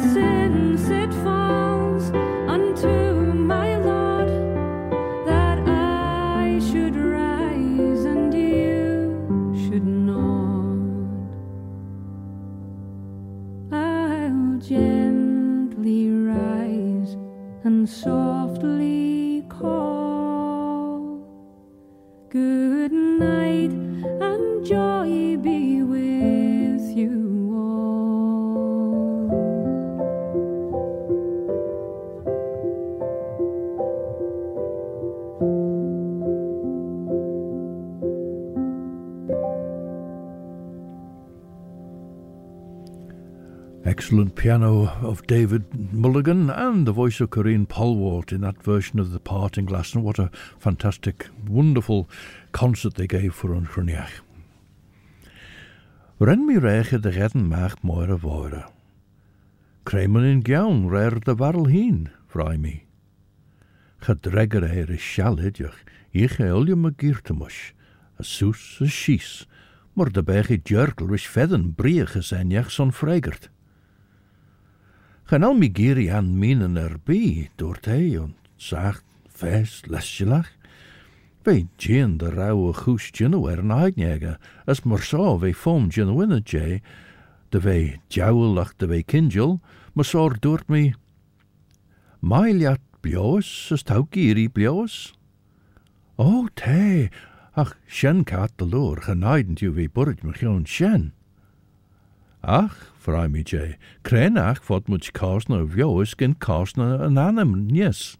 Since 0.00 0.88
it 0.90 1.12
falls 1.24 1.45
Excellent 44.06 44.36
piano 44.36 44.86
of 45.02 45.26
David 45.26 45.92
Mulligan 45.92 46.48
and 46.48 46.86
the 46.86 46.92
voice 46.92 47.20
of 47.20 47.30
Corinne 47.30 47.66
Polwart 47.66 48.30
in 48.30 48.42
that 48.42 48.62
version 48.62 49.00
of 49.00 49.10
The 49.10 49.18
Parting 49.18 49.64
Glass. 49.64 49.94
And 49.96 50.04
what 50.04 50.20
a 50.20 50.30
fantastic, 50.60 51.26
wonderful 51.48 52.08
concert 52.52 52.94
they 52.94 53.08
gave 53.08 53.34
for 53.34 53.52
an 53.52 53.66
Chroniach. 53.66 54.20
Ren 56.20 56.46
mi 56.46 56.54
reiche 56.56 57.00
de 57.00 57.10
redden 57.10 57.48
maag 57.48 57.82
moire 57.82 58.16
woire. 58.16 58.68
Kreimen 59.84 60.24
in 60.24 60.42
gjaun 60.42 60.88
rer 60.88 61.18
de 61.18 61.34
warrel 61.34 61.66
heen, 61.66 62.08
vrij 62.28 62.58
mi. 62.58 62.84
Gedregger 63.98 64.62
er 64.62 64.90
is 64.90 65.18
ich 66.12 66.38
eulje 66.38 66.76
me 66.76 66.94
giertemush, 66.96 67.72
a 68.20 68.22
soes, 68.22 68.78
a 68.80 68.86
schies, 68.86 69.48
maar 69.94 70.12
de 70.12 70.22
bege 70.22 70.60
jerkel 70.62 71.12
is 71.12 71.26
vedden 71.26 71.74
briege 71.74 72.20
zijn 72.20 72.50
jach 72.50 72.70
son 72.70 72.92
freigert. 72.92 73.50
Gaan 75.26 75.42
al 75.42 75.54
mi 75.58 75.70
giri 75.72 76.06
aan 76.06 76.38
minen 76.38 76.76
erbij, 76.76 77.50
door 77.54 77.78
hij 77.80 78.18
en 78.18 78.36
zacht, 78.56 79.04
vest, 79.28 79.86
lesjelach. 79.86 80.52
Wij 81.42 81.66
gin 81.76 82.16
de 82.16 82.30
rauwe 82.30 82.72
goes 82.72 83.10
gino 83.12 83.46
er 83.46 83.58
een 83.58 83.72
uitnjegen, 83.72 84.38
as 84.64 84.82
maar 84.82 85.02
zo 85.02 85.38
wij 85.38 85.54
foam 85.54 85.88
jay, 86.44 86.82
de 87.48 87.60
wij 87.60 88.00
jowlach 88.08 88.76
de 88.76 88.86
wij 88.86 89.02
kindjel, 89.02 89.60
maar 89.92 90.04
zo 90.04 90.28
doort 90.28 90.68
mi. 90.68 90.94
Mailjat 92.18 92.80
blios, 93.00 93.68
as 93.72 93.82
tau 93.82 94.06
blios. 94.52 95.18
Oh, 96.14 96.46
te, 96.54 97.08
ach, 97.52 97.76
shen 97.86 98.24
kat 98.24 98.52
de 98.56 98.66
loor, 98.66 99.02
genaidend 99.02 99.60
u 99.60 99.70
wie 99.70 99.90
burrit 99.90 100.22
me 100.22 100.62
shen. 100.64 101.15
Ach, 102.46 102.92
frau 102.96 103.26
mi 103.26 103.42
je, 103.42 103.74
krenach 104.04 104.62
fod 104.62 104.88
much 104.88 105.12
karsna 105.12 105.64
of 105.64 105.74
jois 105.74 106.14
gen 106.14 106.34
karsna 106.34 107.02
an 107.02 107.18
anem, 107.18 107.66
yes. 107.74 108.16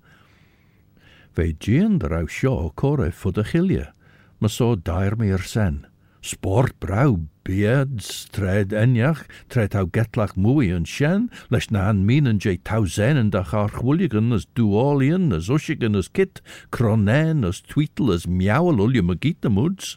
Fe 1.33 1.53
gian 1.53 2.01
der 2.01 2.12
au 2.12 2.27
sio 2.27 2.75
core 2.75 3.12
fod 3.12 3.39
achilia, 3.39 3.93
ma 4.41 4.49
so 4.49 4.75
dair 4.75 5.15
mi 5.15 5.31
sen. 5.39 5.87
Sport 6.23 6.75
brau, 6.81 7.29
beards, 7.45 8.27
tred 8.33 8.71
enjach, 8.71 9.29
tred 9.49 9.77
au 9.77 9.87
getlach 9.87 10.35
mwy 10.35 10.73
yn 10.75 10.89
sien, 10.91 11.29
leis 11.49 11.71
na 11.71 11.85
an 11.93 12.03
min 12.05 12.27
yn 12.27 12.41
je 12.43 12.57
tau 12.67 12.83
zen 12.85 13.21
yn 13.21 13.31
dach 13.31 13.55
ar 13.55 13.71
chwyligan 13.79 14.35
as 14.35 14.49
duolian, 14.59 15.31
as 15.33 15.47
usigan 15.47 15.95
as 15.95 16.09
kit, 16.09 16.43
cronen, 16.73 17.47
as 17.47 17.62
tweetle, 17.62 18.11
as 18.11 18.27
miawl 18.27 18.83
uliam 18.83 19.15
y 19.15 19.19
gita 19.23 19.55
mwds. 19.55 19.95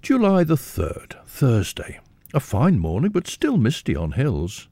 July 0.00 0.44
the 0.44 0.54
3rd, 0.54 1.26
Thursday. 1.26 1.98
A 2.32 2.40
fine 2.40 2.78
morning, 2.78 3.10
but 3.10 3.26
still 3.26 3.58
misty 3.58 3.96
on 3.96 4.12
hills. 4.12 4.68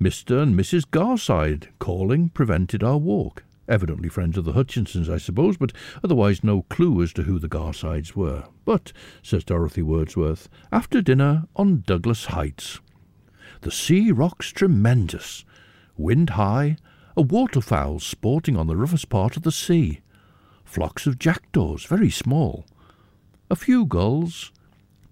Mr. 0.00 0.42
and 0.42 0.58
Mrs. 0.58 0.84
Garside 0.90 1.68
calling 1.78 2.30
prevented 2.30 2.82
our 2.82 2.96
walk. 2.96 3.44
Evidently 3.68 4.08
friends 4.08 4.36
of 4.36 4.44
the 4.44 4.54
Hutchinsons, 4.54 5.08
I 5.08 5.18
suppose, 5.18 5.58
but 5.58 5.72
otherwise 6.02 6.42
no 6.42 6.62
clue 6.62 7.02
as 7.02 7.12
to 7.12 7.22
who 7.22 7.38
the 7.38 7.48
Garsides 7.48 8.16
were. 8.16 8.44
But, 8.64 8.92
says 9.22 9.44
Dorothy 9.44 9.82
Wordsworth, 9.82 10.48
after 10.72 11.02
dinner 11.02 11.44
on 11.54 11.84
Douglas 11.86 12.26
Heights. 12.26 12.80
The 13.60 13.70
sea 13.70 14.10
rocks 14.10 14.50
tremendous, 14.50 15.44
wind 15.96 16.30
high, 16.30 16.78
a 17.16 17.22
waterfowl 17.22 18.00
sporting 18.00 18.56
on 18.56 18.66
the 18.66 18.76
roughest 18.76 19.08
part 19.08 19.36
of 19.36 19.42
the 19.44 19.52
sea, 19.52 20.00
flocks 20.64 21.06
of 21.06 21.18
jackdaws, 21.18 21.84
very 21.84 22.10
small, 22.10 22.66
a 23.50 23.56
few 23.56 23.86
gulls, 23.86 24.52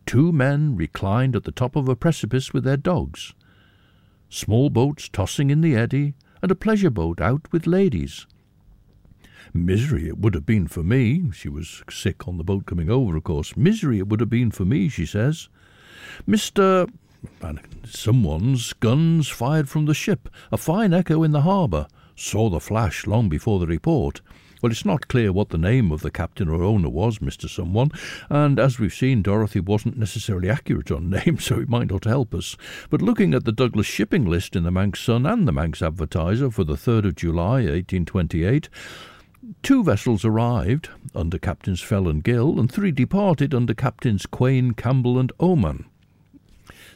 two 0.06 0.32
men 0.32 0.76
reclined 0.76 1.36
at 1.36 1.44
the 1.44 1.52
top 1.52 1.76
of 1.76 1.88
a 1.88 1.96
precipice 1.96 2.52
with 2.52 2.64
their 2.64 2.76
dogs, 2.76 3.34
small 4.28 4.70
boats 4.70 5.08
tossing 5.08 5.50
in 5.50 5.60
the 5.60 5.76
eddy, 5.76 6.14
and 6.40 6.50
a 6.50 6.56
pleasure 6.56 6.90
boat 6.90 7.20
out 7.20 7.46
with 7.52 7.66
ladies. 7.66 8.26
Misery 9.54 10.08
it 10.08 10.18
would 10.18 10.34
have 10.34 10.46
been 10.46 10.66
for 10.66 10.82
me. 10.82 11.30
She 11.32 11.48
was 11.48 11.82
sick 11.90 12.26
on 12.26 12.38
the 12.38 12.44
boat 12.44 12.64
coming 12.64 12.88
over, 12.88 13.16
of 13.16 13.24
course. 13.24 13.56
Misery 13.56 13.98
it 13.98 14.08
would 14.08 14.20
have 14.20 14.30
been 14.30 14.50
for 14.50 14.64
me, 14.64 14.88
she 14.88 15.04
says. 15.04 15.48
Mr. 16.26 16.90
And 17.40 17.60
someone's 17.84 18.72
guns 18.72 19.28
fired 19.28 19.68
from 19.68 19.86
the 19.86 19.94
ship, 19.94 20.28
a 20.50 20.56
fine 20.56 20.92
echo 20.92 21.22
in 21.22 21.32
the 21.32 21.42
harbour. 21.42 21.86
Saw 22.16 22.48
the 22.48 22.60
flash 22.60 23.06
long 23.06 23.28
before 23.28 23.60
the 23.60 23.66
report. 23.66 24.20
Well, 24.62 24.70
it's 24.70 24.84
not 24.84 25.08
clear 25.08 25.32
what 25.32 25.48
the 25.48 25.58
name 25.58 25.90
of 25.90 26.02
the 26.02 26.10
captain 26.12 26.48
or 26.48 26.62
owner 26.62 26.88
was, 26.88 27.18
Mr. 27.18 27.48
Someone, 27.48 27.90
and 28.30 28.60
as 28.60 28.78
we've 28.78 28.94
seen, 28.94 29.20
Dorothy 29.20 29.58
wasn't 29.58 29.98
necessarily 29.98 30.48
accurate 30.48 30.92
on 30.92 31.10
names, 31.26 31.44
so 31.44 31.58
it 31.58 31.68
might 31.68 31.90
not 31.90 32.04
help 32.04 32.32
us. 32.32 32.56
But 32.88 33.02
looking 33.02 33.34
at 33.34 33.44
the 33.44 33.50
Douglas 33.50 33.86
shipping 33.86 34.24
list 34.24 34.54
in 34.54 34.62
the 34.62 34.70
Manx 34.70 35.00
Sun 35.00 35.26
and 35.26 35.48
the 35.48 35.52
Manx 35.52 35.82
Advertiser 35.82 36.48
for 36.48 36.62
the 36.62 36.74
3rd 36.74 37.06
of 37.06 37.16
July, 37.16 37.62
1828, 37.62 38.68
two 39.64 39.82
vessels 39.82 40.24
arrived 40.24 40.90
under 41.12 41.40
Captains 41.40 41.80
Fell 41.80 42.06
and 42.06 42.22
Gill, 42.22 42.60
and 42.60 42.70
three 42.70 42.92
departed 42.92 43.52
under 43.52 43.74
Captains 43.74 44.26
Quain, 44.26 44.76
Campbell, 44.76 45.18
and 45.18 45.32
Oman. 45.40 45.86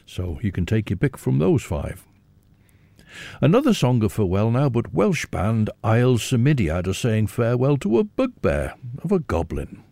So 0.05 0.39
you 0.41 0.53
can 0.53 0.65
take 0.65 0.89
your 0.89 0.95
pick 0.95 1.17
from 1.17 1.39
those 1.39 1.63
five. 1.63 2.07
Another 3.41 3.73
song 3.73 4.03
of 4.03 4.13
farewell 4.13 4.51
now, 4.51 4.69
but 4.69 4.93
Welsh 4.93 5.25
band 5.27 5.69
Ail 5.85 6.17
Symudiad 6.17 6.87
are 6.87 6.93
saying 6.93 7.27
farewell 7.27 7.77
to 7.77 7.99
a 7.99 8.03
bugbear 8.03 8.73
of 9.03 9.11
a 9.11 9.19
goblin. 9.19 9.83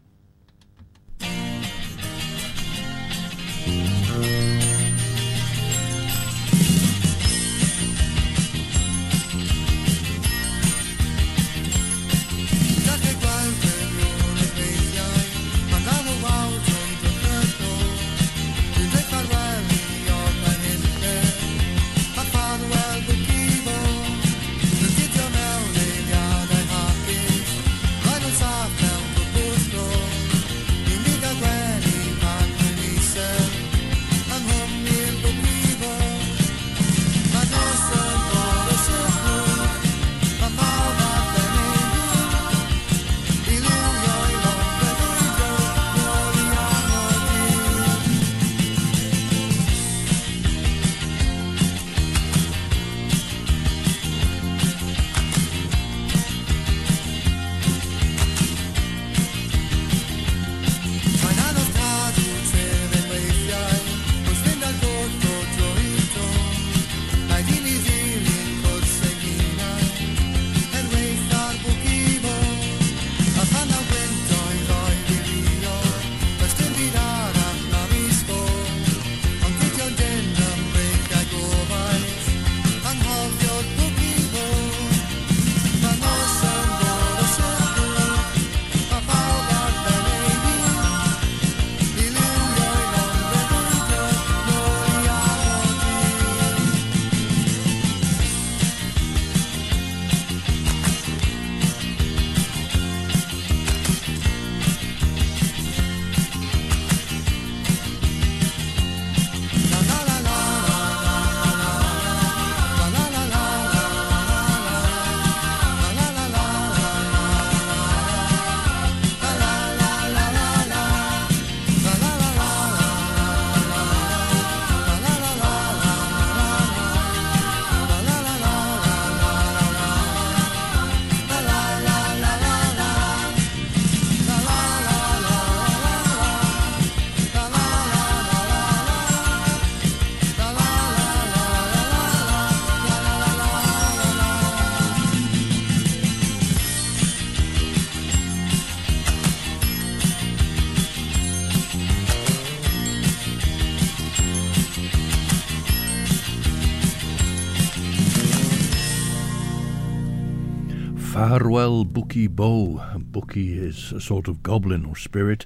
Farewell, 161.15 161.85
Bwci 161.85 162.27
Bo. 162.27 162.83
Bwci 162.97 163.57
is 163.57 163.93
a 163.93 164.01
sort 164.01 164.27
of 164.27 164.43
goblin 164.43 164.83
or 164.83 164.97
spirit, 164.97 165.45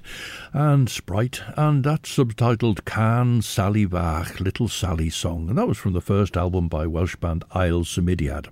and 0.52 0.90
sprite, 0.90 1.42
and 1.56 1.84
that's 1.84 2.12
subtitled 2.12 2.84
Can 2.84 3.40
Sally 3.40 3.84
Bach, 3.84 4.40
Little 4.40 4.66
Sally 4.66 5.10
Song, 5.10 5.48
and 5.48 5.56
that 5.56 5.68
was 5.68 5.78
from 5.78 5.92
the 5.92 6.00
first 6.00 6.36
album 6.36 6.66
by 6.66 6.88
Welsh 6.88 7.14
band 7.14 7.44
Ail 7.54 7.84
Symudiad. 7.84 8.48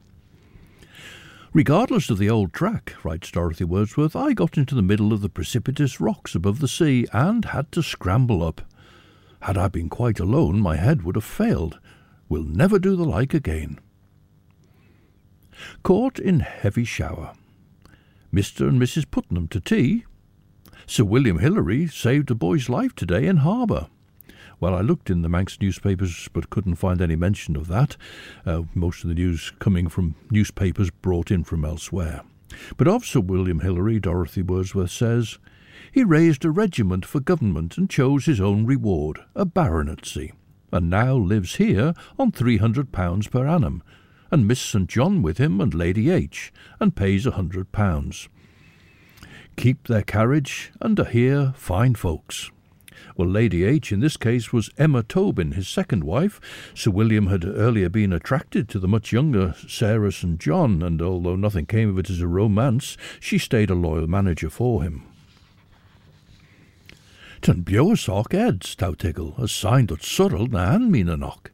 Regardless 1.53 2.09
of 2.09 2.19
the 2.19 2.31
old 2.31 2.53
track, 2.53 2.95
writes 3.03 3.33
Dorothy 3.33 3.65
Wordsworth, 3.65 4.15
I 4.15 4.33
got 4.33 4.57
into 4.57 4.77
the 4.77 4.81
middle 4.81 5.13
of 5.13 5.21
the 5.21 5.29
precipitous 5.29 6.01
rocks 6.01 6.37
above 6.37 6.61
the 6.61 6.69
sea 6.69 7.09
and 7.13 7.47
had 7.47 7.73
to 7.73 7.83
scramble 7.83 8.45
up. 8.45 8.61
Had 9.41 9.59
I 9.59 9.67
been 9.67 9.89
quite 9.89 10.21
alone, 10.21 10.61
my 10.61 10.77
head 10.77 11.03
would 11.03 11.17
have 11.17 11.25
failed. 11.25 11.81
We'll 12.29 12.45
never 12.45 12.79
do 12.79 12.95
the 12.95 13.05
like 13.05 13.35
again. 13.35 13.81
Caught 15.83 16.19
in 16.19 16.41
heavy 16.41 16.85
shower. 16.85 17.35
Mr. 18.33 18.69
and 18.69 18.81
Mrs. 18.81 19.11
Putnam 19.11 19.49
to 19.49 19.61
tea. 19.61 20.05
Sir 20.87 21.05
William 21.05 21.39
Hillary 21.39 21.87
saved 21.87 22.31
a 22.31 22.35
boy's 22.35 22.69
life 22.69 22.95
today 22.95 23.27
in 23.27 23.39
harbour. 23.39 23.89
Well, 24.61 24.75
I 24.75 24.81
looked 24.81 25.09
in 25.09 25.23
the 25.23 25.29
Manx 25.29 25.61
newspapers 25.61 26.29
but 26.33 26.51
couldn't 26.51 26.77
find 26.77 27.01
any 27.01 27.17
mention 27.17 27.57
of 27.57 27.69
that, 27.69 27.97
uh, 28.45 28.63
most 28.75 29.05
of 29.05 29.09
the 29.09 29.15
news 29.15 29.53
coming 29.61 29.89
from 29.89 30.17
newspapers 30.31 30.91
brought 30.91 31.31
in 31.31 31.45
from 31.45 31.65
elsewhere. 31.65 32.23
But 32.77 32.89
of 32.89 33.05
Sir 33.05 33.21
William 33.21 33.61
Hillary, 33.61 34.01
Dorothy 34.01 34.43
Wordsworth 34.43 34.91
says, 34.91 35.39
he 35.93 36.03
raised 36.05 36.45
a 36.45 36.51
regiment 36.51 37.05
for 37.05 37.21
government 37.21 37.79
and 37.79 37.89
chose 37.89 38.27
his 38.27 38.41
own 38.41 38.67
reward, 38.67 39.21
a 39.35 39.47
baronetcy, 39.47 40.33
and 40.73 40.91
now 40.91 41.15
lives 41.15 41.57
here 41.57 41.95
on 42.19 42.33
£300 42.33 43.31
per 43.31 43.47
annum, 43.47 43.83
and 44.31 44.47
Miss 44.47 44.61
St. 44.61 44.89
John 44.89 45.23
with 45.23 45.39
him 45.39 45.61
and 45.61 45.75
Lady 45.75 46.11
H, 46.11 46.53
and 46.81 46.97
pays 46.97 47.27
a 47.27 47.33
hundred 47.33 47.73
pounds. 47.73 48.29
Keep 49.57 49.89
their 49.89 50.03
carriage, 50.03 50.71
and 50.81 50.99
are 51.01 51.05
here 51.05 51.53
fine 51.57 51.95
folks. 51.95 52.51
Well, 53.17 53.29
Lady 53.29 53.65
H 53.65 53.91
in 53.91 54.01
this 54.01 54.17
case 54.17 54.53
was 54.53 54.71
Emma 54.79 55.03
Tobin, 55.03 55.53
his 55.53 55.69
second 55.69 56.05
wife. 56.05 56.41
Sir 56.75 56.91
William 56.91 57.27
had 57.27 57.45
earlier 57.45 57.89
been 57.89 58.13
attracted 58.13 58.69
to 58.69 58.79
the 58.79 58.89
much 58.89 59.13
younger 59.13 59.55
Sarah 59.67 60.13
St. 60.13 60.39
John, 60.39 60.83
and 60.83 61.03
although 61.03 61.37
nothing 61.37 61.67
came 61.67 61.89
of 61.89 61.99
it 61.99 62.11
as 62.11 62.21
a 62.21 62.29
romance, 62.29 62.97
she 63.19 63.39
stayed 63.39 63.71
a 63.71 63.75
loyal 63.75 64.07
manager 64.07 64.51
for 64.51 64.83
him. 64.83 65.03
Tan 67.41 67.63
bio 67.63 67.95
sock 67.95 68.35
eds, 68.35 68.75
tautigel, 68.75 69.39
a 69.39 69.49
sign 69.49 69.87
dat 69.87 70.03
surrel 70.03 70.49
na 70.49 70.75
an 70.75 70.91
mina 70.91 71.17
knock. 71.17 71.53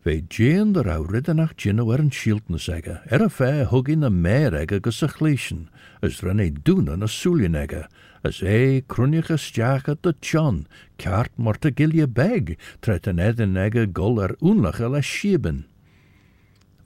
Vei 0.00 0.22
djendar 0.32 0.88
av 0.88 1.10
riddanach 1.12 1.50
djinnu 1.60 1.84
er 1.92 2.00
en 2.00 2.08
skiltna 2.08 2.56
sega, 2.56 3.02
er 3.12 3.20
a 3.20 3.28
fæ 3.28 3.66
huggin 3.68 4.06
a 4.06 4.08
mer 4.08 4.54
ega 4.56 4.78
gus 4.80 5.02
a 5.04 5.08
chleishin, 5.12 5.66
as 6.00 6.22
rann 6.24 6.40
ei 6.40 6.48
dunan 6.48 7.04
a 7.04 7.08
sulin 7.08 7.54
ega, 7.54 7.82
as 8.24 8.40
ei 8.40 8.80
krunich 8.80 9.28
a 9.28 9.36
stjaka 9.36 9.98
da 10.00 10.14
tjon, 10.16 10.64
kart 10.96 11.36
morta 11.36 11.68
gilja 11.68 12.08
beg, 12.08 12.56
tret 12.80 13.08
an 13.12 13.20
edin 13.20 13.60
ega 13.60 13.84
gul 13.84 14.16
ar 14.24 14.32
unlach 14.40 14.80
ala 14.80 15.04
shiben. 15.04 15.66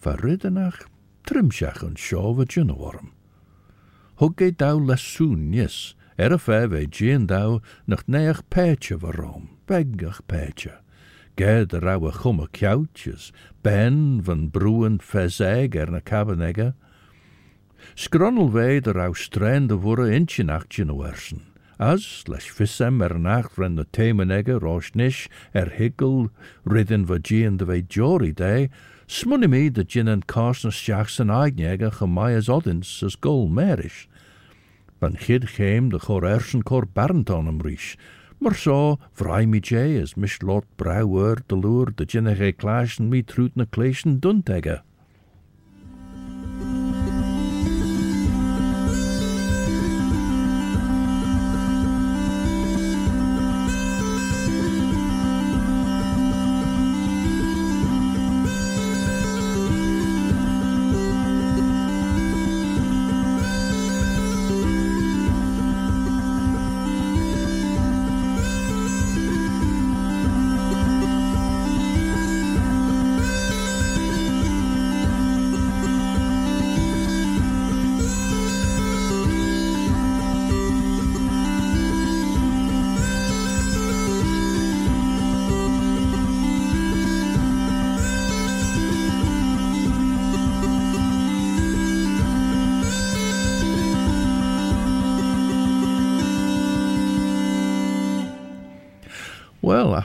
Fa 0.02 0.16
riddanach 0.18 0.82
trimsach 1.22 1.86
an 1.86 1.94
sjov 1.94 2.42
a 2.42 2.50
djinnu 2.50 2.74
warum. 2.74 3.14
Hugg 4.18 4.42
ei 4.42 4.50
dau 4.50 4.80
lasun 4.82 5.52
nis, 5.54 5.94
er 6.18 6.34
a 6.34 6.38
fæ 6.38 6.66
vei 6.66 6.88
djendau 6.90 7.62
nach 7.86 8.08
neach 8.10 8.42
pætja 8.50 8.98
varom, 8.98 9.54
begach 9.70 10.26
pætja. 10.26 10.83
Ged 11.36 11.74
a 11.74 11.80
rau 11.80 12.06
a 12.06 12.12
chum 12.12 12.38
a 12.38 12.46
couches, 12.46 13.32
ben 13.64 14.22
van 14.22 14.50
broen 14.50 15.00
fezeg 15.00 15.74
er 15.74 15.90
na 15.90 15.98
cabanega. 15.98 16.74
Scronnel 17.96 18.50
ve 18.50 18.78
de 18.78 18.92
rau 18.92 19.12
strand 19.14 19.72
a 19.72 19.76
vore 19.76 20.06
inchen 20.14 20.48
achtjen 20.48 20.90
a 20.90 20.94
wersen. 20.94 21.42
As, 21.76 22.22
leis 22.28 22.46
fissem 22.46 23.02
er 23.02 23.18
nacht 23.18 23.58
ren 23.58 23.74
de 23.74 23.84
temenega 23.84 24.60
rosh 24.62 24.94
nish 24.94 25.28
er 25.52 25.70
higel 25.74 26.30
ridden 26.64 27.04
va 27.04 27.18
gian 27.18 27.56
de 27.56 27.64
ve 27.64 27.82
jory 27.82 28.30
day, 28.30 28.70
smunny 29.08 29.50
me 29.50 29.68
de 29.70 29.82
gin 29.82 30.06
and 30.06 30.28
carson 30.28 30.70
stiachs 30.70 31.18
an 31.18 31.34
aignega 31.34 31.90
chamai 31.90 32.36
as 32.36 32.48
odins 32.48 33.02
as 33.02 33.16
gol 33.16 33.48
merish. 33.48 34.06
Van 35.00 35.16
chid 35.16 35.48
chem 35.48 35.88
de 35.88 35.98
chor 35.98 36.24
ersen 36.24 36.62
cor 36.62 36.86
barnton 36.86 37.48
am 37.48 37.58
rish, 37.58 37.96
Mar 38.38 38.54
so, 38.54 38.98
vrij 39.12 39.46
mi 39.46 39.60
jay 39.60 40.00
as 40.02 40.14
mis 40.14 40.40
lot 40.42 40.64
brouwer 40.76 41.42
de 41.46 41.56
loer 41.56 41.92
de 41.94 42.04
jinnige 42.04 42.52
klaasjen 42.52 43.08
mi 43.08 43.22
truut 43.22 43.54
na 43.56 43.64
kleesjen 43.70 44.20
duntegge. 44.20 44.82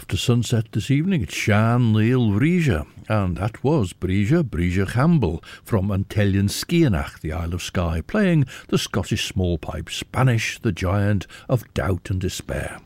After 0.09 0.17
sunset 0.17 0.71
this 0.71 0.89
evening, 0.89 1.21
it's 1.21 1.35
Shan 1.35 1.93
Leil 1.93 2.31
Brija, 2.31 2.87
and 3.07 3.37
that 3.37 3.63
was 3.63 3.93
Brighde, 3.93 4.41
Brighde 4.41 4.91
Campbell 4.91 5.43
from 5.63 5.91
An 5.91 6.05
t-Eilean 6.05 6.49
Sgitheanach, 6.49 7.19
the 7.19 7.31
Isle 7.31 7.53
of 7.53 7.61
Skye, 7.61 8.01
playing 8.01 8.47
the 8.69 8.79
Scottish 8.79 9.27
small 9.27 9.59
pipe, 9.59 9.91
Spanish, 9.91 10.57
the 10.57 10.71
giant 10.71 11.27
of 11.47 11.71
doubt 11.75 12.09
and 12.09 12.19
despair. 12.19 12.79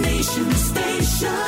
Nation 0.00 0.50
station, 0.52 1.45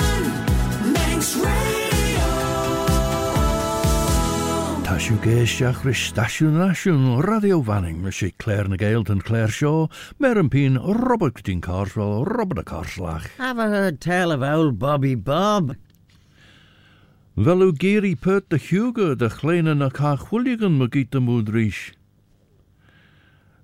Tashu 5.09 5.25
géisteach 5.25 5.85
ris 5.85 6.12
stasiwn 6.12 6.59
nasiwn 6.61 7.23
radio 7.25 7.62
fanning, 7.62 8.03
me 8.03 8.11
sé 8.11 8.31
Claare 8.37 8.68
ny 8.68 8.77
Gael 8.77 9.05
and 9.09 9.25
Claire 9.25 9.49
Shaw, 9.49 9.87
Meran 10.21 10.51
Peen, 10.51 10.77
Robert 10.77 11.33
Corteen 11.33 11.62
Carswell, 11.62 12.27
Robert 12.27 12.59
a 12.59 12.62
Carslach. 12.62 13.27
Have 13.38 13.59
I 13.59 13.68
heard 13.68 14.03
tell 14.03 14.31
of 14.33 14.42
old 14.42 14.79
Bobby 14.79 15.14
Bob? 15.14 15.77
Velu 17.38 17.73
geri 17.73 18.16
pert 18.16 18.51
de 18.51 18.59
Hugo 18.59 19.14
de 19.14 19.31
chleine 19.31 19.75
na 19.79 19.88
cachwilligan 19.88 20.77
me 20.77 20.88
giet 20.88 21.11
de 21.11 21.21
moedrish. 21.21 21.94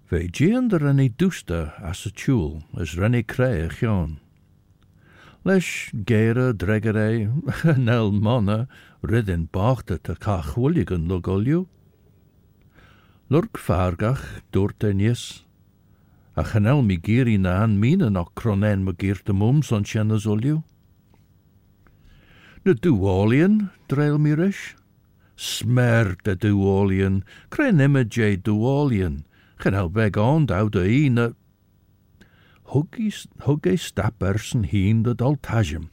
Ve 0.08 0.28
jean 0.32 0.68
de 0.68 0.78
renne 0.78 1.10
dusta 1.10 1.74
as 1.82 2.06
a 2.06 2.10
tjoel, 2.10 2.62
as 2.74 2.96
renne 2.96 3.22
kree 3.22 3.68
chion. 3.68 4.18
Leis 5.44 5.90
gere 6.06 6.54
dregere, 6.56 7.28
nel 7.76 8.12
monna, 8.12 8.66
ridden 9.02 9.48
bachte 9.52 9.98
te 10.00 10.14
cachwilligan 10.16 11.04
logolju. 11.06 11.66
Lurk 13.28 13.58
fargach 13.60 14.40
doort 14.52 14.84
en 14.84 15.02
jes. 15.04 15.44
A 16.34 16.44
chanel 16.44 16.80
mi 16.80 16.96
giri 16.96 17.36
na 17.36 17.62
an 17.62 17.76
mine 17.78 18.08
no 18.08 18.24
cronen 18.34 18.84
me 18.84 18.94
gierte 18.96 19.36
mums 19.36 19.70
on 19.70 19.84
chenazolju. 19.84 20.62
De 22.64 22.72
duolian, 22.72 23.70
dreil 23.88 24.16
mi 24.16 24.32
rish. 24.32 24.74
Smer 25.36 26.16
de 26.24 26.34
duolian, 26.36 27.20
cre 27.50 27.68
nimme 27.70 28.08
je 28.08 28.36
duolian. 28.40 29.26
Chanel 29.60 29.90
beg 29.90 30.16
on 30.16 30.46
dau 30.46 30.70
de 32.72 32.84
een 32.92 33.12
hugge 33.44 33.76
stappersen 33.76 34.64
hien 34.64 35.02
de 35.02 35.14
daltajem. 35.14 35.90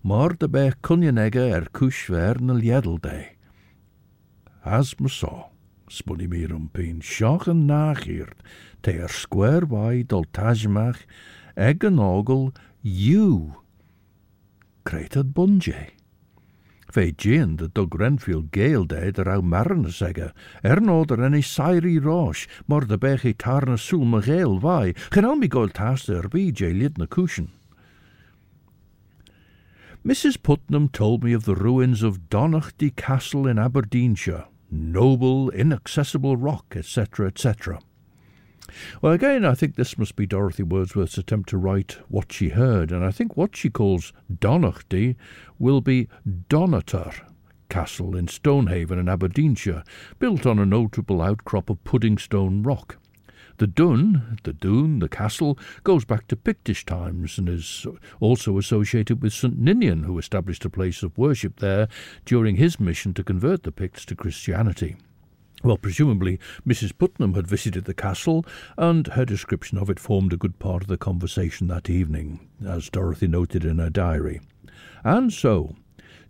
Maar 0.00 0.36
de 0.36 0.48
bech 0.48 0.80
kunjenegge 0.80 1.40
er 1.40 1.70
kush 1.70 2.04
ver 2.04 2.42
na 2.42 2.52
ljedelde. 2.52 3.26
As 4.62 4.94
me 4.94 5.08
saw, 5.08 5.48
spwn 5.88 6.20
i 6.20 6.28
mi 6.28 6.44
rwmpin, 6.48 7.02
sioch 7.02 7.48
yn 7.48 7.66
nachirt, 7.68 8.40
te 8.80 8.96
ar 9.00 9.12
sgwer 9.12 9.66
wai 9.68 10.04
dol 10.04 10.24
tajmach, 10.32 11.00
eg 11.56 11.84
yn 11.88 12.00
ogl, 12.00 12.50
yw. 12.84 13.52
Creitad 14.84 15.32
bunje. 15.36 15.90
Fe 16.94 17.10
gyn 17.10 17.56
dy 17.58 17.66
Doug 17.74 17.96
Renfield 17.98 18.52
gael 18.54 18.84
dead 18.86 19.16
yr 19.18 19.26
aw 19.32 19.40
marn 19.42 19.82
y 19.88 19.90
sega, 19.90 20.28
er 20.62 20.78
nod 20.78 21.10
yr 21.10 21.24
enni 21.26 21.40
sairi 21.42 21.96
rosh, 21.98 22.44
mor 22.70 22.86
dy 22.86 22.94
bech 23.02 23.24
i 23.26 23.32
tarna 23.34 23.74
sŵl 23.74 24.04
my 24.12 24.20
gael 24.22 24.54
fai, 24.62 24.94
chynal 25.10 25.34
mi 25.40 25.48
goel 25.50 25.74
tas 25.74 26.06
yr 26.06 26.28
bi 26.30 26.44
jay 26.60 26.70
lid 26.70 27.00
na 27.00 27.08
cushion. 27.10 27.48
Mrs. 30.06 30.38
Putnam 30.38 30.86
told 30.86 31.24
me 31.24 31.32
of 31.32 31.50
the 31.50 31.56
ruins 31.56 32.04
of 32.04 32.30
Donachty 32.30 32.94
Castle 32.94 33.48
in 33.50 33.58
Aberdeenshire, 33.58 34.44
noble, 34.70 35.50
inaccessible 35.50 36.36
rock, 36.36 36.76
etc., 36.76 37.26
etc. 37.26 37.80
Well, 39.00 39.12
again, 39.12 39.44
I 39.44 39.54
think 39.54 39.76
this 39.76 39.98
must 39.98 40.16
be 40.16 40.26
Dorothy 40.26 40.62
Wordsworth's 40.62 41.18
attempt 41.18 41.48
to 41.50 41.58
write 41.58 41.98
what 42.08 42.32
she 42.32 42.50
heard, 42.50 42.90
and 42.90 43.04
I 43.04 43.10
think 43.10 43.36
what 43.36 43.56
she 43.56 43.70
calls 43.70 44.12
Donachty 44.32 45.16
will 45.58 45.80
be 45.80 46.08
Dunnottar 46.48 47.14
Castle 47.68 48.16
in 48.16 48.28
Stonehaven 48.28 48.98
in 48.98 49.08
Aberdeenshire, 49.08 49.84
built 50.18 50.46
on 50.46 50.58
a 50.58 50.66
notable 50.66 51.20
outcrop 51.20 51.70
of 51.70 51.82
puddingstone 51.84 52.64
rock. 52.64 52.98
The 53.58 53.66
Dun, 53.66 54.38
the 54.42 54.52
Dune, 54.52 54.98
the 54.98 55.08
castle, 55.08 55.58
goes 55.84 56.04
back 56.04 56.26
to 56.28 56.36
Pictish 56.36 56.84
times 56.84 57.38
and 57.38 57.48
is 57.48 57.86
also 58.18 58.58
associated 58.58 59.22
with 59.22 59.32
St. 59.32 59.58
Ninian, 59.58 60.04
who 60.04 60.18
established 60.18 60.64
a 60.64 60.70
place 60.70 61.02
of 61.02 61.16
worship 61.16 61.60
there 61.60 61.88
during 62.24 62.56
his 62.56 62.80
mission 62.80 63.14
to 63.14 63.22
convert 63.22 63.62
the 63.62 63.72
Picts 63.72 64.04
to 64.06 64.16
Christianity. 64.16 64.96
Well, 65.64 65.78
presumably 65.78 66.38
Mrs. 66.66 66.92
Putnam 66.96 67.32
had 67.32 67.46
visited 67.46 67.86
the 67.86 67.94
castle, 67.94 68.44
and 68.76 69.06
her 69.06 69.24
description 69.24 69.78
of 69.78 69.88
it 69.88 69.98
formed 69.98 70.34
a 70.34 70.36
good 70.36 70.58
part 70.58 70.82
of 70.82 70.88
the 70.88 70.98
conversation 70.98 71.68
that 71.68 71.88
evening, 71.88 72.46
as 72.62 72.90
Dorothy 72.90 73.28
noted 73.28 73.64
in 73.64 73.78
her 73.78 73.88
diary. 73.88 74.42
And 75.02 75.32
so, 75.32 75.74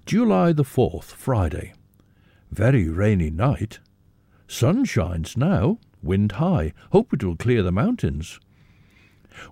July 0.06 0.52
the 0.52 0.62
4th, 0.62 1.06
Friday. 1.06 1.72
Very 2.52 2.88
rainy 2.88 3.28
night. 3.28 3.80
Sun 4.46 4.84
shines 4.84 5.36
now, 5.36 5.78
wind 6.00 6.32
high. 6.32 6.72
Hope 6.92 7.12
it 7.12 7.24
will 7.24 7.34
clear 7.34 7.64
the 7.64 7.72
mountains. 7.72 8.38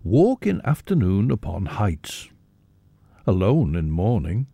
Walk 0.05 0.47
in 0.47 0.61
afternoon 0.65 1.33
upon 1.33 1.67
heights. 1.67 2.29
Alone 3.27 3.75
in 3.75 3.91
morning. 3.91 4.47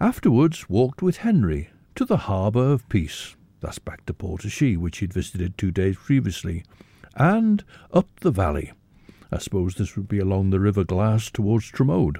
Afterwards 0.00 0.68
walked 0.68 1.00
with 1.00 1.18
Henry 1.18 1.70
to 1.94 2.04
the 2.04 2.16
harbour 2.16 2.72
of 2.72 2.88
peace. 2.88 3.36
That's 3.60 3.78
back 3.78 4.06
to 4.06 4.14
Port-e-Chee, 4.14 4.76
which 4.76 4.98
he'd 4.98 5.12
visited 5.12 5.56
two 5.56 5.70
days 5.70 5.96
previously, 5.96 6.64
and 7.14 7.62
up 7.92 8.08
the 8.20 8.30
valley. 8.30 8.72
I 9.30 9.38
suppose 9.38 9.74
this 9.74 9.96
would 9.96 10.08
be 10.08 10.18
along 10.18 10.50
the 10.50 10.60
River 10.60 10.84
Glass 10.84 11.30
towards 11.30 11.70
Tromode. 11.70 12.18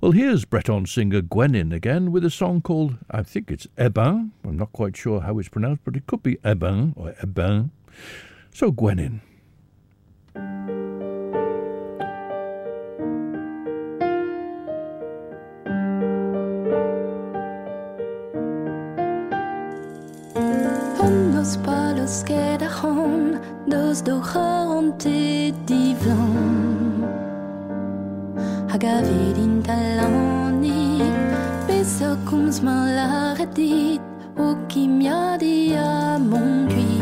Well, 0.00 0.12
here's 0.12 0.44
Breton 0.44 0.86
singer 0.86 1.20
Gwennyn 1.20 1.72
again 1.72 2.12
with 2.12 2.24
a 2.24 2.30
song 2.30 2.62
called, 2.62 2.96
I 3.10 3.22
think 3.22 3.50
it's 3.50 3.66
Ebin. 3.76 4.30
I'm 4.44 4.56
not 4.56 4.72
quite 4.72 4.96
sure 4.96 5.20
how 5.20 5.38
it's 5.38 5.48
pronounced, 5.48 5.82
but 5.84 5.96
it 5.96 6.06
could 6.06 6.22
be 6.22 6.36
Ebin 6.36 6.92
or 6.96 7.12
Ebin. 7.22 7.70
So, 8.52 8.72
Gwennyn. 8.72 9.20
basket 22.10 22.60
a 22.62 22.68
c'hant 22.68 23.38
Deus 23.68 24.02
do 24.02 24.20
c'hant 24.20 24.98
te 24.98 25.52
divan 25.68 27.06
Hag 28.70 28.84
a 28.84 28.96
vet 29.06 29.38
in 29.44 29.54
talani. 29.66 30.82
Besa 31.68 32.10
komz 32.28 32.56
ma 32.66 32.78
lare 32.98 33.46
dit 33.58 34.02
O 34.44 34.46
kimiadi 34.70 35.58
a 35.76 36.18
mon 36.30 36.66
gui 36.70 36.98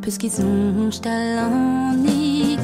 Peus 0.00 0.16
ki 0.18 0.28
zonj 0.38 0.96
talani. 1.04 2.58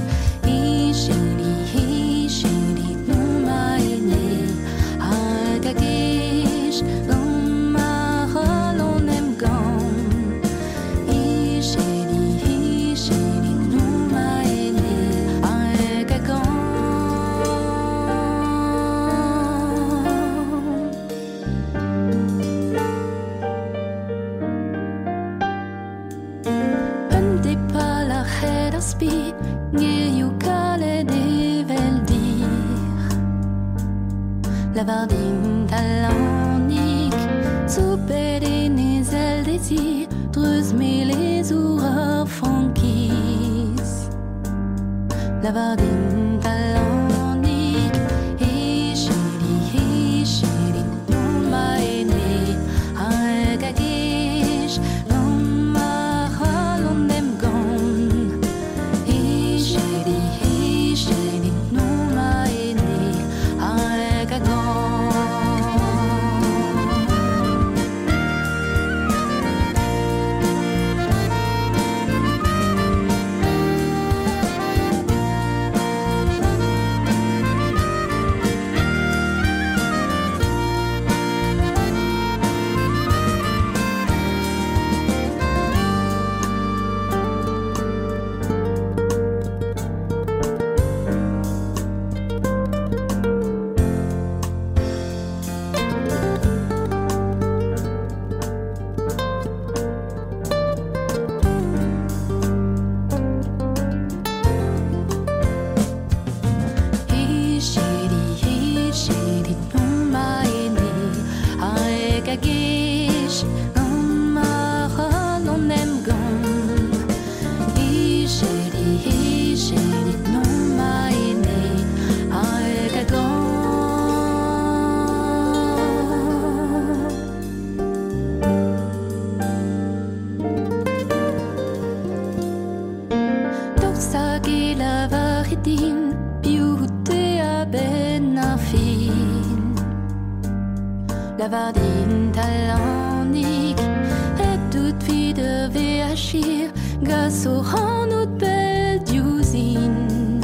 Et 144.40 144.58
toute 144.70 145.02
fille 145.02 145.34
de 145.34 145.68
achir 146.12 146.70
grâce 147.02 147.46
au 147.46 147.60
rang 147.60 148.06
notre 148.06 148.32
belle 148.32 149.02
d'usine. 149.04 150.40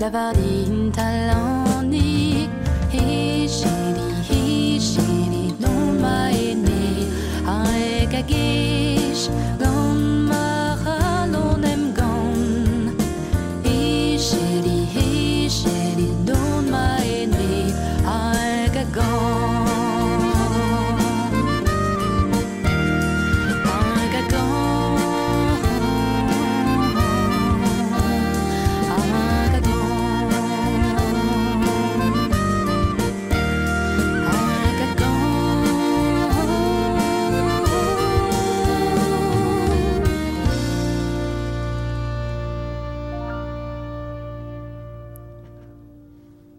La 0.00 0.10
Bardine 0.10 0.92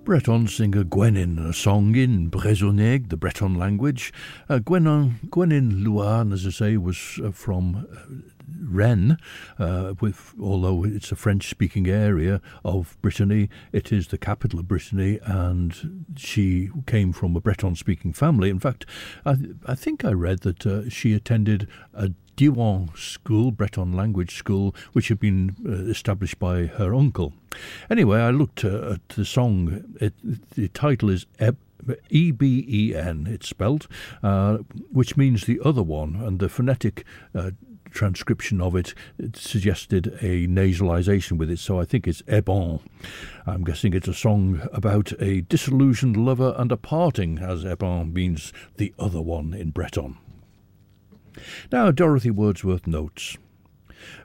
Breton 0.10 0.48
singer 0.48 0.84
Gwennyn, 0.84 1.38
a 1.38 1.54
song 1.54 1.96
in 1.96 2.32
Bresonnais, 2.32 3.08
the 3.10 3.16
Breton 3.16 3.60
language. 3.60 4.12
Uh, 4.50 4.58
Gwennyn, 4.58 5.20
Gwennyn 5.30 5.84
Louarn, 5.84 6.34
as 6.34 6.48
I 6.48 6.50
say, 6.50 6.78
was 6.78 7.20
uh, 7.24 7.30
from 7.30 7.88
uh, 7.94 8.32
Rennes, 8.60 9.18
uh, 9.60 9.94
with, 10.02 10.34
although 10.42 10.84
it's 10.84 11.12
a 11.12 11.16
French 11.16 11.48
speaking 11.48 11.88
area 11.88 12.42
of 12.66 12.98
Brittany, 13.04 13.52
it 13.72 13.92
is 13.92 14.08
the 14.08 14.18
capital 14.18 14.60
of 14.60 14.68
Brittany, 14.68 15.20
and 15.26 16.08
she 16.18 16.72
came 16.88 17.14
from 17.14 17.36
a 17.36 17.40
Breton 17.40 17.76
speaking 17.76 18.12
family. 18.12 18.50
In 18.50 18.60
fact, 18.60 18.88
I, 19.28 19.36
I 19.68 19.76
think 19.76 20.04
I 20.04 20.14
read 20.14 20.40
that 20.40 20.66
uh, 20.66 20.90
she 20.90 21.14
attended 21.14 21.68
a 21.94 22.10
Diwan 22.40 22.98
school, 22.98 23.52
Breton 23.52 23.92
language 23.92 24.38
school, 24.38 24.74
which 24.94 25.10
had 25.10 25.20
been 25.20 25.58
uh, 25.66 25.92
established 25.92 26.40
by 26.40 26.68
her 26.68 26.96
uncle. 26.96 27.34
Anyway, 27.90 28.22
I 28.22 28.32
looked 28.32 28.64
uh, 28.64 28.94
at 28.94 29.10
the 29.10 29.26
song. 29.26 29.84
It, 30.00 30.14
the 30.56 30.70
title 30.70 31.10
is 31.10 31.26
Eb- 31.38 31.58
E 32.10 32.32
B 32.32 32.66
E 32.68 32.96
N, 32.96 33.28
it's 33.30 33.50
spelt, 33.50 33.88
uh, 34.24 34.60
which 34.90 35.18
means 35.18 35.46
the 35.46 35.60
other 35.66 35.84
one, 35.84 36.16
and 36.16 36.40
the 36.40 36.48
phonetic 36.48 37.04
uh, 37.36 37.52
transcription 37.92 38.62
of 38.62 38.76
it, 38.76 38.94
it 39.18 39.36
suggested 39.36 40.08
a 40.22 40.48
nasalization 40.48 41.38
with 41.38 41.50
it, 41.52 41.60
so 41.60 41.82
I 41.82 41.86
think 41.86 42.08
it's 42.08 42.24
Ebon. 42.32 42.80
I'm 43.48 43.66
guessing 43.66 43.94
it's 43.94 44.08
a 44.08 44.14
song 44.14 44.62
about 44.72 45.12
a 45.20 45.42
disillusioned 45.42 46.16
lover 46.16 46.54
and 46.58 46.72
a 46.72 46.78
parting, 46.78 47.40
as 47.40 47.66
Ebon 47.66 48.14
means 48.14 48.54
the 48.78 48.94
other 48.98 49.22
one 49.22 49.54
in 49.54 49.72
Breton. 49.72 50.18
Now, 51.72 51.92
Dorothy 51.92 52.32
Wordsworth 52.32 52.88
notes 52.88 53.38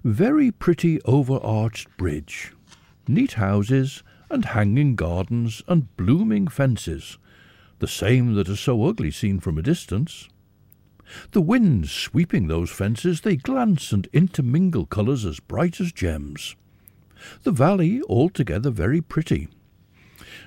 Very 0.02 0.50
pretty 0.50 1.00
overarched 1.02 1.94
bridge, 1.96 2.52
neat 3.06 3.34
houses, 3.34 4.02
and 4.30 4.44
hanging 4.46 4.96
gardens, 4.96 5.62
and 5.68 5.94
blooming 5.96 6.48
fences, 6.48 7.18
the 7.78 7.88
same 7.88 8.34
that 8.34 8.48
are 8.48 8.56
so 8.56 8.84
ugly 8.84 9.10
seen 9.10 9.40
from 9.40 9.58
a 9.58 9.62
distance. 9.62 10.28
The 11.32 11.42
wind 11.42 11.88
sweeping 11.88 12.48
those 12.48 12.70
fences, 12.70 13.20
they 13.20 13.36
glance 13.36 13.92
and 13.92 14.08
intermingle 14.12 14.86
colours 14.86 15.26
as 15.26 15.38
bright 15.38 15.80
as 15.80 15.92
gems. 15.92 16.56
The 17.42 17.52
valley 17.52 18.02
altogether 18.08 18.70
very 18.70 19.00
pretty. 19.00 19.48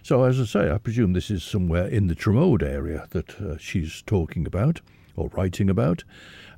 So, 0.04 0.24
as 0.24 0.40
I 0.40 0.46
say, 0.46 0.72
I 0.72 0.78
presume 0.78 1.14
this 1.14 1.30
is 1.32 1.44
somewhere 1.44 1.88
in 1.88 2.08
the 2.08 2.16
Tromode 2.16 2.64
area 2.64 3.08
that 3.12 3.40
uh, 3.40 3.58
she's 3.58 4.02
talking 4.02 4.46
about 4.46 4.82
or 5.16 5.30
writing 5.30 5.70
about. 5.70 6.04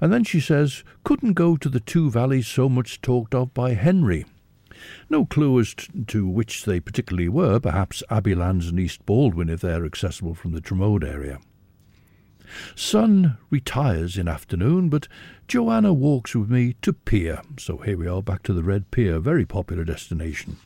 And 0.02 0.14
then 0.14 0.24
she 0.24 0.40
says, 0.40 0.84
couldn't 1.04 1.34
go 1.34 1.58
to 1.58 1.70
the 1.70 1.80
two 1.80 2.10
valleys 2.10 2.48
so 2.48 2.70
much 2.70 3.02
talked 3.02 3.36
of 3.36 3.54
by 3.54 3.74
Henry. 3.74 4.26
No 5.10 5.26
clue 5.26 5.60
as 5.60 5.76
to 6.08 6.28
which 6.28 6.66
they 6.66 6.80
particularly 6.80 7.28
were, 7.28 7.60
perhaps 7.60 8.04
Abbeylands 8.10 8.70
and 8.70 8.80
East 8.80 9.06
Baldwin 9.06 9.50
if 9.50 9.62
they're 9.62 9.86
accessible 9.86 10.34
from 10.34 10.54
the 10.54 10.62
Tromode 10.62 11.04
area. 11.04 11.40
Sun 12.76 13.38
retires 13.50 14.18
in 14.18 14.28
afternoon, 14.28 14.90
but 14.90 15.08
Joanna 15.48 15.94
walks 15.94 16.36
with 16.36 16.50
me 16.50 16.74
to 16.82 16.94
Pier. 16.94 17.42
So 17.58 17.78
here 17.78 17.98
we 17.98 18.08
are 18.08 18.24
back 18.24 18.44
to 18.44 18.54
the 18.54 18.64
Red 18.64 18.90
Pier, 18.92 19.20
very 19.20 19.46
popular 19.46 19.84
destination. 19.84 20.58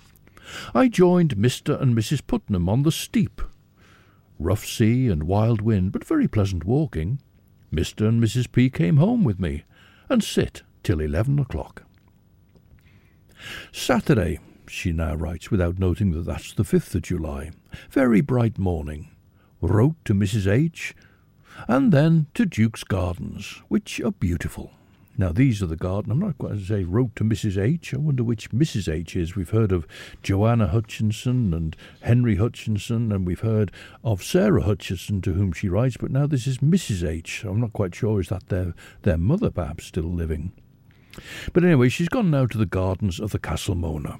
I 0.73 0.87
joined 0.87 1.35
Mr. 1.35 1.81
and 1.81 1.95
Mrs. 1.95 2.25
Putnam 2.25 2.69
on 2.69 2.83
the 2.83 2.91
steep. 2.91 3.41
Rough 4.39 4.65
sea 4.65 5.07
and 5.07 5.23
wild 5.23 5.61
wind, 5.61 5.91
but 5.91 6.05
very 6.05 6.27
pleasant 6.27 6.63
walking. 6.63 7.19
Mr. 7.73 8.07
and 8.07 8.23
Mrs. 8.23 8.51
P 8.51 8.69
came 8.69 8.97
home 8.97 9.23
with 9.23 9.39
me 9.39 9.63
and 10.07 10.23
sit 10.23 10.61
till 10.83 10.99
eleven 10.99 11.39
o'clock. 11.39 11.83
Saturday, 13.71 14.39
she 14.67 14.93
now 14.93 15.15
writes, 15.15 15.49
without 15.49 15.79
noting 15.79 16.11
that 16.11 16.25
that's 16.25 16.53
the 16.53 16.63
5th 16.63 16.93
of 16.95 17.01
July. 17.01 17.51
Very 17.89 18.21
bright 18.21 18.59
morning. 18.59 19.09
Wrote 19.59 19.95
to 20.05 20.13
Mrs. 20.13 20.47
H 20.47 20.93
and 21.67 21.91
then 21.91 22.27
to 22.35 22.45
Duke's 22.45 22.83
Gardens, 22.83 23.61
which 23.69 23.99
are 24.01 24.11
beautiful. 24.11 24.71
Now, 25.15 25.31
these 25.31 25.61
are 25.61 25.67
the 25.67 25.75
garden. 25.75 26.11
I'm 26.11 26.19
not 26.19 26.39
quite 26.39 26.53
to 26.53 26.65
say 26.65 26.83
wrote 26.83 27.15
to 27.17 27.23
Mrs. 27.23 27.61
H. 27.61 27.93
I 27.93 27.97
wonder 27.97 28.23
which 28.23 28.49
Mrs. 28.49 28.91
H 28.91 29.15
is. 29.15 29.35
We've 29.35 29.51
heard 29.51 29.71
of 29.71 29.85
Joanna 30.23 30.67
Hutchinson 30.67 31.53
and 31.53 31.75
Henry 32.01 32.37
Hutchinson, 32.37 33.11
and 33.11 33.25
we've 33.27 33.41
heard 33.41 33.71
of 34.03 34.23
Sarah 34.23 34.63
Hutchinson 34.63 35.21
to 35.21 35.33
whom 35.33 35.51
she 35.51 35.69
writes, 35.69 35.97
but 35.97 36.09
now 36.09 36.25
this 36.25 36.47
is 36.47 36.59
Mrs. 36.59 37.07
H. 37.07 37.43
I'm 37.43 37.61
not 37.61 37.73
quite 37.73 37.93
sure. 37.93 38.19
Is 38.19 38.29
that 38.29 38.49
their, 38.49 38.73
their 39.03 39.17
mother 39.17 39.51
perhaps 39.51 39.85
still 39.85 40.11
living? 40.11 40.51
But 41.53 41.63
anyway, 41.63 41.89
she's 41.89 42.09
gone 42.09 42.31
now 42.31 42.47
to 42.47 42.57
the 42.57 42.65
gardens 42.65 43.19
of 43.19 43.31
the 43.31 43.39
Castle 43.39 43.75
Mona. 43.75 44.19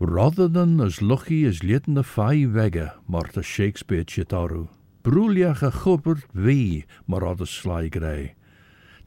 Rather 0.00 0.48
than 0.48 0.80
as 0.80 1.02
lucky 1.02 1.44
as 1.44 1.60
lieten 1.60 1.94
de 1.94 2.02
fai 2.02 2.44
vega, 2.44 2.94
Martha 3.06 3.42
Shakespeare 3.42 4.04
chitaru. 4.04 4.68
Brúliach 5.08 5.62
a 5.62 5.70
chubbert 5.70 6.24
wie, 6.34 6.84
mar 7.06 7.26
ad 7.26 7.40
a 7.40 7.46
sly 7.46 7.88
grey. 7.88 8.34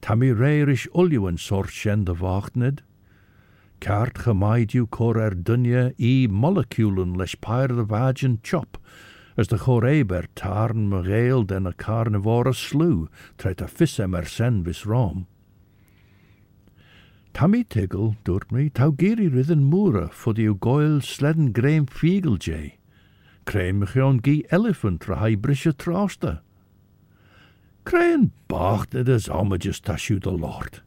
Tammy 0.00 0.32
reirish 0.34 0.88
uljuan 0.96 1.38
sort 1.38 1.70
shen 1.70 2.02
de 2.06 2.12
wachtned. 2.12 2.82
Kaart 3.80 4.14
gemaid 4.24 4.74
you 4.74 4.88
cor 4.88 5.16
er 5.16 5.30
dunje 5.30 5.94
i 6.00 6.26
moleculen 6.26 7.14
lesh 7.14 7.36
pyr 7.40 7.68
de 7.68 7.84
vagin 7.84 8.40
chop, 8.42 8.78
as 9.36 9.46
de 9.46 9.56
choreber 9.56 10.26
tarn 10.34 10.88
me 10.88 11.04
gael 11.04 11.44
den 11.44 11.68
a 11.68 11.72
carnivora 11.72 12.52
slew, 12.52 13.08
tret 13.38 13.62
a 13.62 13.68
fissem 13.68 14.18
er 14.18 14.24
sen 14.24 14.64
vis 14.64 14.84
rom. 14.84 15.28
Tammy 17.32 17.62
Tiggle 17.62 18.16
dwrt 18.24 18.50
mi 18.50 18.70
taw 18.70 18.90
giri 18.90 19.28
rydden 19.30 19.70
mwra 19.70 20.10
fod 20.10 20.42
i'w 20.42 20.58
goel 20.58 20.98
sledden 21.00 21.52
greim 21.52 21.86
Crein 23.44 23.80
mychion 23.80 24.20
gi 24.22 24.44
elephant 24.50 25.08
ra 25.08 25.16
hai 25.16 25.36
brisha 25.36 25.72
trausta. 25.72 26.40
Crein 27.84 28.30
bacht 28.48 28.94
it 28.94 29.08
as 29.08 29.26
homages 29.26 29.80
tashu 29.80 30.20
the 30.20 30.30
Lord. 30.30 30.82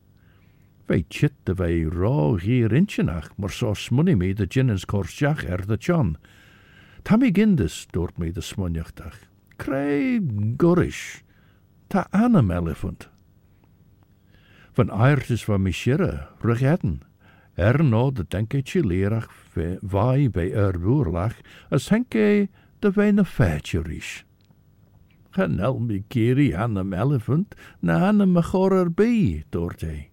Vei 0.88 1.04
chit 1.10 1.34
de 1.46 1.54
vei 1.54 1.84
ro 1.84 2.38
hier 2.38 2.74
inchenach, 2.74 3.32
maar 3.38 3.50
so 3.50 3.74
smunni 3.74 4.16
me 4.16 4.34
de 4.34 4.46
jinnens 4.46 4.86
korsjach 4.86 5.44
er 5.50 5.66
de 5.66 5.78
chon. 5.78 6.18
Tammy 7.04 7.32
gindis 7.32 7.88
doort 7.92 8.18
me 8.18 8.32
de 8.32 8.42
smunjachtach. 8.42 9.18
Crein 9.58 10.56
gorish. 10.58 11.24
Ta 11.90 12.08
anam 12.12 12.52
elephant. 12.52 13.10
Van 14.74 14.90
ayrtis 14.90 15.46
van 15.46 15.64
mishira, 15.64 16.30
rug 16.42 16.62
Er 17.56 17.84
no 17.84 18.12
de 18.12 18.26
denke 18.28 18.62
chilerach 18.64 19.30
vai 19.82 20.30
bij 20.30 20.52
er 20.54 20.80
boerlach, 20.80 21.36
as 21.70 21.90
henke 21.90 22.50
de 22.80 22.92
weine 22.92 23.24
risch. 23.84 24.24
Genel 25.32 25.80
mi 25.80 26.04
kiri 26.08 26.54
an 26.54 26.78
em 26.78 26.94
elephant, 26.94 27.56
na 27.82 28.08
an 28.08 28.22
em 28.22 28.32
mechorer 28.32 28.90
bi, 28.90 29.44
doort 29.50 29.82
hij. 29.82 30.10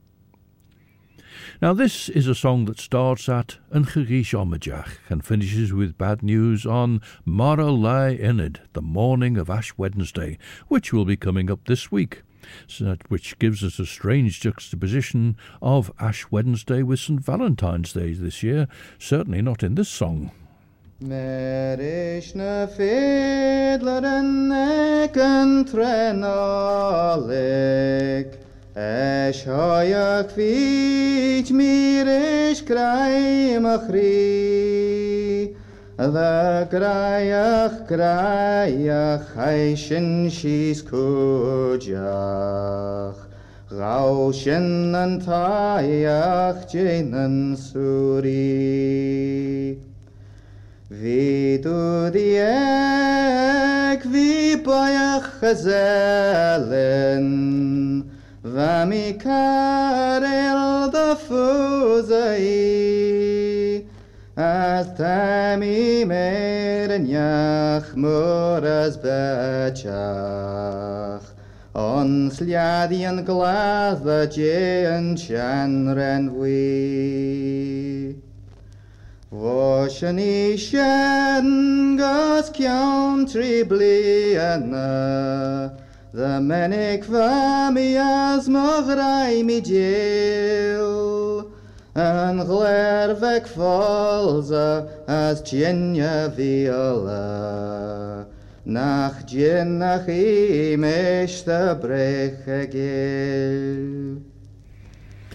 Now, 1.61 1.73
this 1.73 2.09
is 2.09 2.27
a 2.27 2.35
song 2.35 2.67
that 2.67 2.79
starts 2.79 3.29
at 3.29 3.59
An 3.71 3.85
Cherish 3.85 4.33
Omajach 4.35 4.99
and 5.09 5.25
finishes 5.25 5.73
with 5.73 5.99
bad 5.99 6.23
news 6.23 6.67
on 6.67 7.01
Mara 7.25 7.71
Lai 7.71 8.11
Inid, 8.11 8.61
the 8.73 8.83
morning 8.83 9.37
of 9.37 9.51
Ash 9.51 9.73
Wednesday, 9.77 10.39
which 10.69 10.93
will 10.93 11.05
be 11.05 11.17
coming 11.17 11.51
up 11.51 11.65
this 11.67 11.91
week. 11.91 12.23
That, 12.81 13.11
which 13.11 13.39
gives 13.39 13.63
us 13.63 13.79
a 13.79 13.87
strange 13.87 14.41
juxtaposition 14.41 15.37
of 15.61 15.93
Ash 16.01 16.27
Wednesday 16.31 16.83
with 16.83 17.01
St. 17.01 17.21
Valentine's 17.21 17.93
Day 17.93 18.13
this 18.15 18.43
year, 18.43 18.67
certainly 18.99 19.43
not 19.43 19.63
in 19.63 19.75
this 19.75 19.89
song. 19.89 20.31
The 36.03 36.67
graiach 36.69 37.87
graiach 37.87 39.37
eishin 39.37 40.29
shis 40.29 40.83
kujach 40.83 41.95
Gaushin 43.71 44.95
an 44.97 45.21
taiach 45.21 46.67
jenen 46.73 47.55
suri 47.55 48.43
Vi 50.91 51.59
du 51.63 52.11
die 52.11 52.37
ek 52.43 54.03
vi 54.03 54.57
baiach 54.57 55.39
gezellen 55.41 56.83
Mi 64.35 64.43
As 64.43 64.87
tami 64.97 66.05
meren 66.07 67.07
jach 67.07 67.95
mor 67.95 68.65
as 68.65 68.97
bechach 68.97 69.83
Ons 71.75 72.41
liadian 72.41 73.25
glas 73.27 74.01
the 74.01 74.27
jean 74.33 75.17
chan 75.17 75.95
ren 75.95 76.35
we 76.35 78.17
Washani 79.31 80.59
shen 80.59 81.97
gas 81.99 82.49
An 91.95 92.39
glervek 92.39 93.47
falza 93.47 94.89
as 95.07 95.43
tjenya 95.43 96.35
viola. 96.35 98.27
Nach 98.65 99.27
djennach 99.27 100.09
i 100.09 100.77
meshta 100.79 101.75
breche 101.75 102.71
gel 102.71 104.23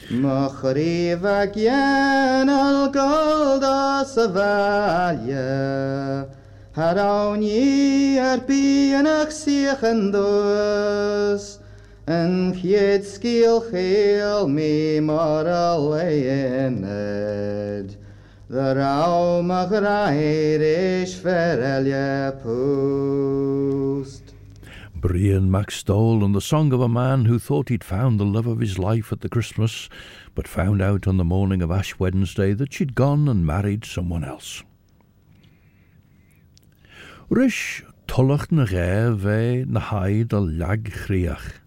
Mochriva 0.09 1.45
gien 1.51 2.47
al 2.47 2.89
golda 2.89 4.05
savalja 4.07 5.45
Harauni 6.73 8.17
ar 8.17 8.39
bianach 8.47 9.31
Yn 12.07 12.53
chied 12.55 13.03
sgil 13.03 13.59
chael 13.67 14.47
mi 14.47 15.01
mor 15.01 15.43
a 15.43 15.75
The 18.47 18.75
raum 18.77 19.51
ach 19.51 19.71
rair 19.71 20.61
is 20.61 21.15
ferelia 21.15 22.31
post 22.41 24.33
Brian 24.95 25.51
Mac 25.51 25.67
Stoyll 25.67 26.23
and 26.23 26.33
the 26.33 26.39
song 26.39 26.71
of 26.71 26.79
a 26.79 26.87
man 26.87 27.25
who 27.25 27.37
thought 27.37 27.67
he'd 27.67 27.83
found 27.83 28.21
the 28.21 28.23
love 28.23 28.47
of 28.47 28.61
his 28.61 28.79
life 28.79 29.11
at 29.11 29.19
the 29.19 29.27
Christmas, 29.27 29.89
but 30.33 30.47
found 30.47 30.81
out 30.81 31.07
on 31.07 31.17
the 31.17 31.25
morning 31.25 31.61
of 31.61 31.71
Ash 31.71 31.99
Wednesday 31.99 32.53
that 32.53 32.71
she'd 32.71 32.95
gone 32.95 33.27
and 33.27 33.45
married 33.45 33.83
someone 33.83 34.23
else. 34.23 34.63
Rish 37.29 37.83
tullach 38.07 38.49
na 38.49 38.63
ve 38.63 39.65
na 39.67 39.81
haid 39.81 40.31
a 40.31 40.39
lag 40.39 40.89
chriach. 40.89 41.66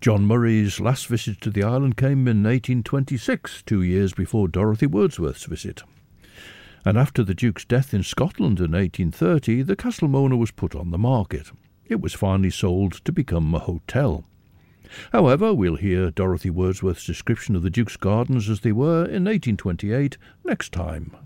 John 0.00 0.26
Murray's 0.26 0.78
last 0.78 1.08
visit 1.08 1.40
to 1.40 1.50
the 1.50 1.64
island 1.64 1.96
came 1.96 2.28
in 2.28 2.44
1826, 2.44 3.64
two 3.66 3.82
years 3.82 4.12
before 4.12 4.46
Dorothy 4.46 4.86
Wordsworth's 4.86 5.44
visit. 5.44 5.82
And 6.84 6.96
after 6.96 7.24
the 7.24 7.34
Duke's 7.34 7.64
death 7.64 7.92
in 7.92 8.04
Scotland 8.04 8.60
in 8.60 8.70
1830, 8.72 9.62
the 9.62 9.74
Castle 9.74 10.06
Mona 10.06 10.36
was 10.36 10.52
put 10.52 10.76
on 10.76 10.92
the 10.92 10.98
market. 10.98 11.50
It 11.84 12.00
was 12.00 12.14
finally 12.14 12.50
sold 12.50 13.04
to 13.04 13.10
become 13.10 13.52
a 13.52 13.58
hotel. 13.58 14.24
However, 15.12 15.52
we'll 15.52 15.76
hear 15.76 16.12
Dorothy 16.12 16.50
Wordsworth's 16.50 17.04
description 17.04 17.56
of 17.56 17.62
the 17.62 17.70
Duke's 17.70 17.96
gardens 17.96 18.48
as 18.48 18.60
they 18.60 18.72
were 18.72 19.04
in 19.04 19.24
1828 19.24 20.16
next 20.44 20.72
time. 20.72 21.16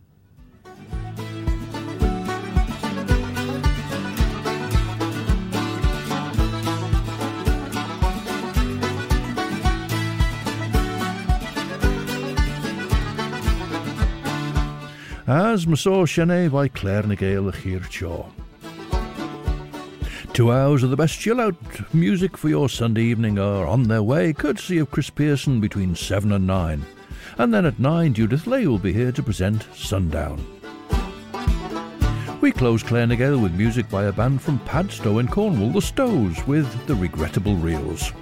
As 15.35 15.65
Masaw 15.65 16.07
Shene 16.07 16.51
by 16.51 16.69
Claare 16.69 17.07
ny 17.07 17.15
Gael 17.15 17.51
Hir 17.51 17.83
Shaw. 17.91 18.27
Two 20.35 20.53
hours 20.53 20.83
of 20.83 20.91
the 20.91 20.97
best 20.97 21.19
chill 21.19 21.41
out 21.41 21.55
music 21.95 22.37
for 22.37 22.51
your 22.51 22.69
Sunday 22.69 23.05
evening 23.05 23.39
are 23.39 23.67
on 23.67 23.85
their 23.85 24.03
way, 24.03 24.35
courtesy 24.35 24.77
of 24.77 24.91
Chris 24.91 25.09
Pearson 25.09 25.59
between 25.59 25.97
7 25.97 26.33
and 26.33 26.47
9. 26.47 26.85
And 27.39 27.55
then 27.55 27.65
at 27.65 27.79
9, 27.79 28.13
Judith 28.13 28.47
Lay 28.47 28.67
will 28.67 28.79
be 28.79 28.93
here 28.93 29.11
to 29.11 29.23
present 29.23 29.67
Sundown. 29.75 30.45
We 32.43 32.53
close 32.53 32.83
Claare 32.83 33.09
ny 33.09 33.17
Gael 33.17 33.39
with 33.39 33.55
music 33.55 33.89
by 33.89 34.05
a 34.05 34.13
band 34.13 34.43
from 34.43 34.59
Padstow 34.59 35.19
in 35.19 35.29
Cornwall, 35.29 35.71
the 35.71 35.81
Stowes, 35.81 36.47
with 36.47 36.69
The 36.87 36.95
Regrettable 36.95 37.57
Reels. 37.57 38.13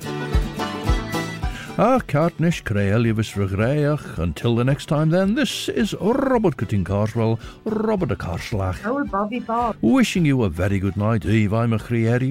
Ah, 1.83 1.99
Cartnish 1.99 2.63
Creelivis 2.63 3.33
Regreach. 3.33 4.19
Until 4.19 4.55
the 4.55 4.65
next 4.65 4.85
time, 4.85 5.09
then, 5.09 5.35
this 5.35 5.67
is 5.71 5.95
Robert 5.99 6.59
Corteen 6.59 6.85
Carswell, 6.85 7.41
Robert 7.65 8.11
a 8.11 8.17
Carslach. 8.17 8.85
Oh, 8.85 9.03
Bobby 9.07 9.39
Bob. 9.39 9.77
Wishing 9.81 10.27
you 10.27 10.43
a 10.43 10.51
very 10.51 10.79
good 10.79 10.99
night. 10.99 11.25
Eve, 11.25 11.55
I'm 11.55 11.73
a 11.73 11.79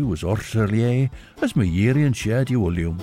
was 0.03 0.21
Orserlier, 0.21 1.09
as 1.41 1.55
my 1.55 1.63
and 2.05 2.15
shared 2.15 2.51
you, 2.51 2.59
William. 2.59 2.99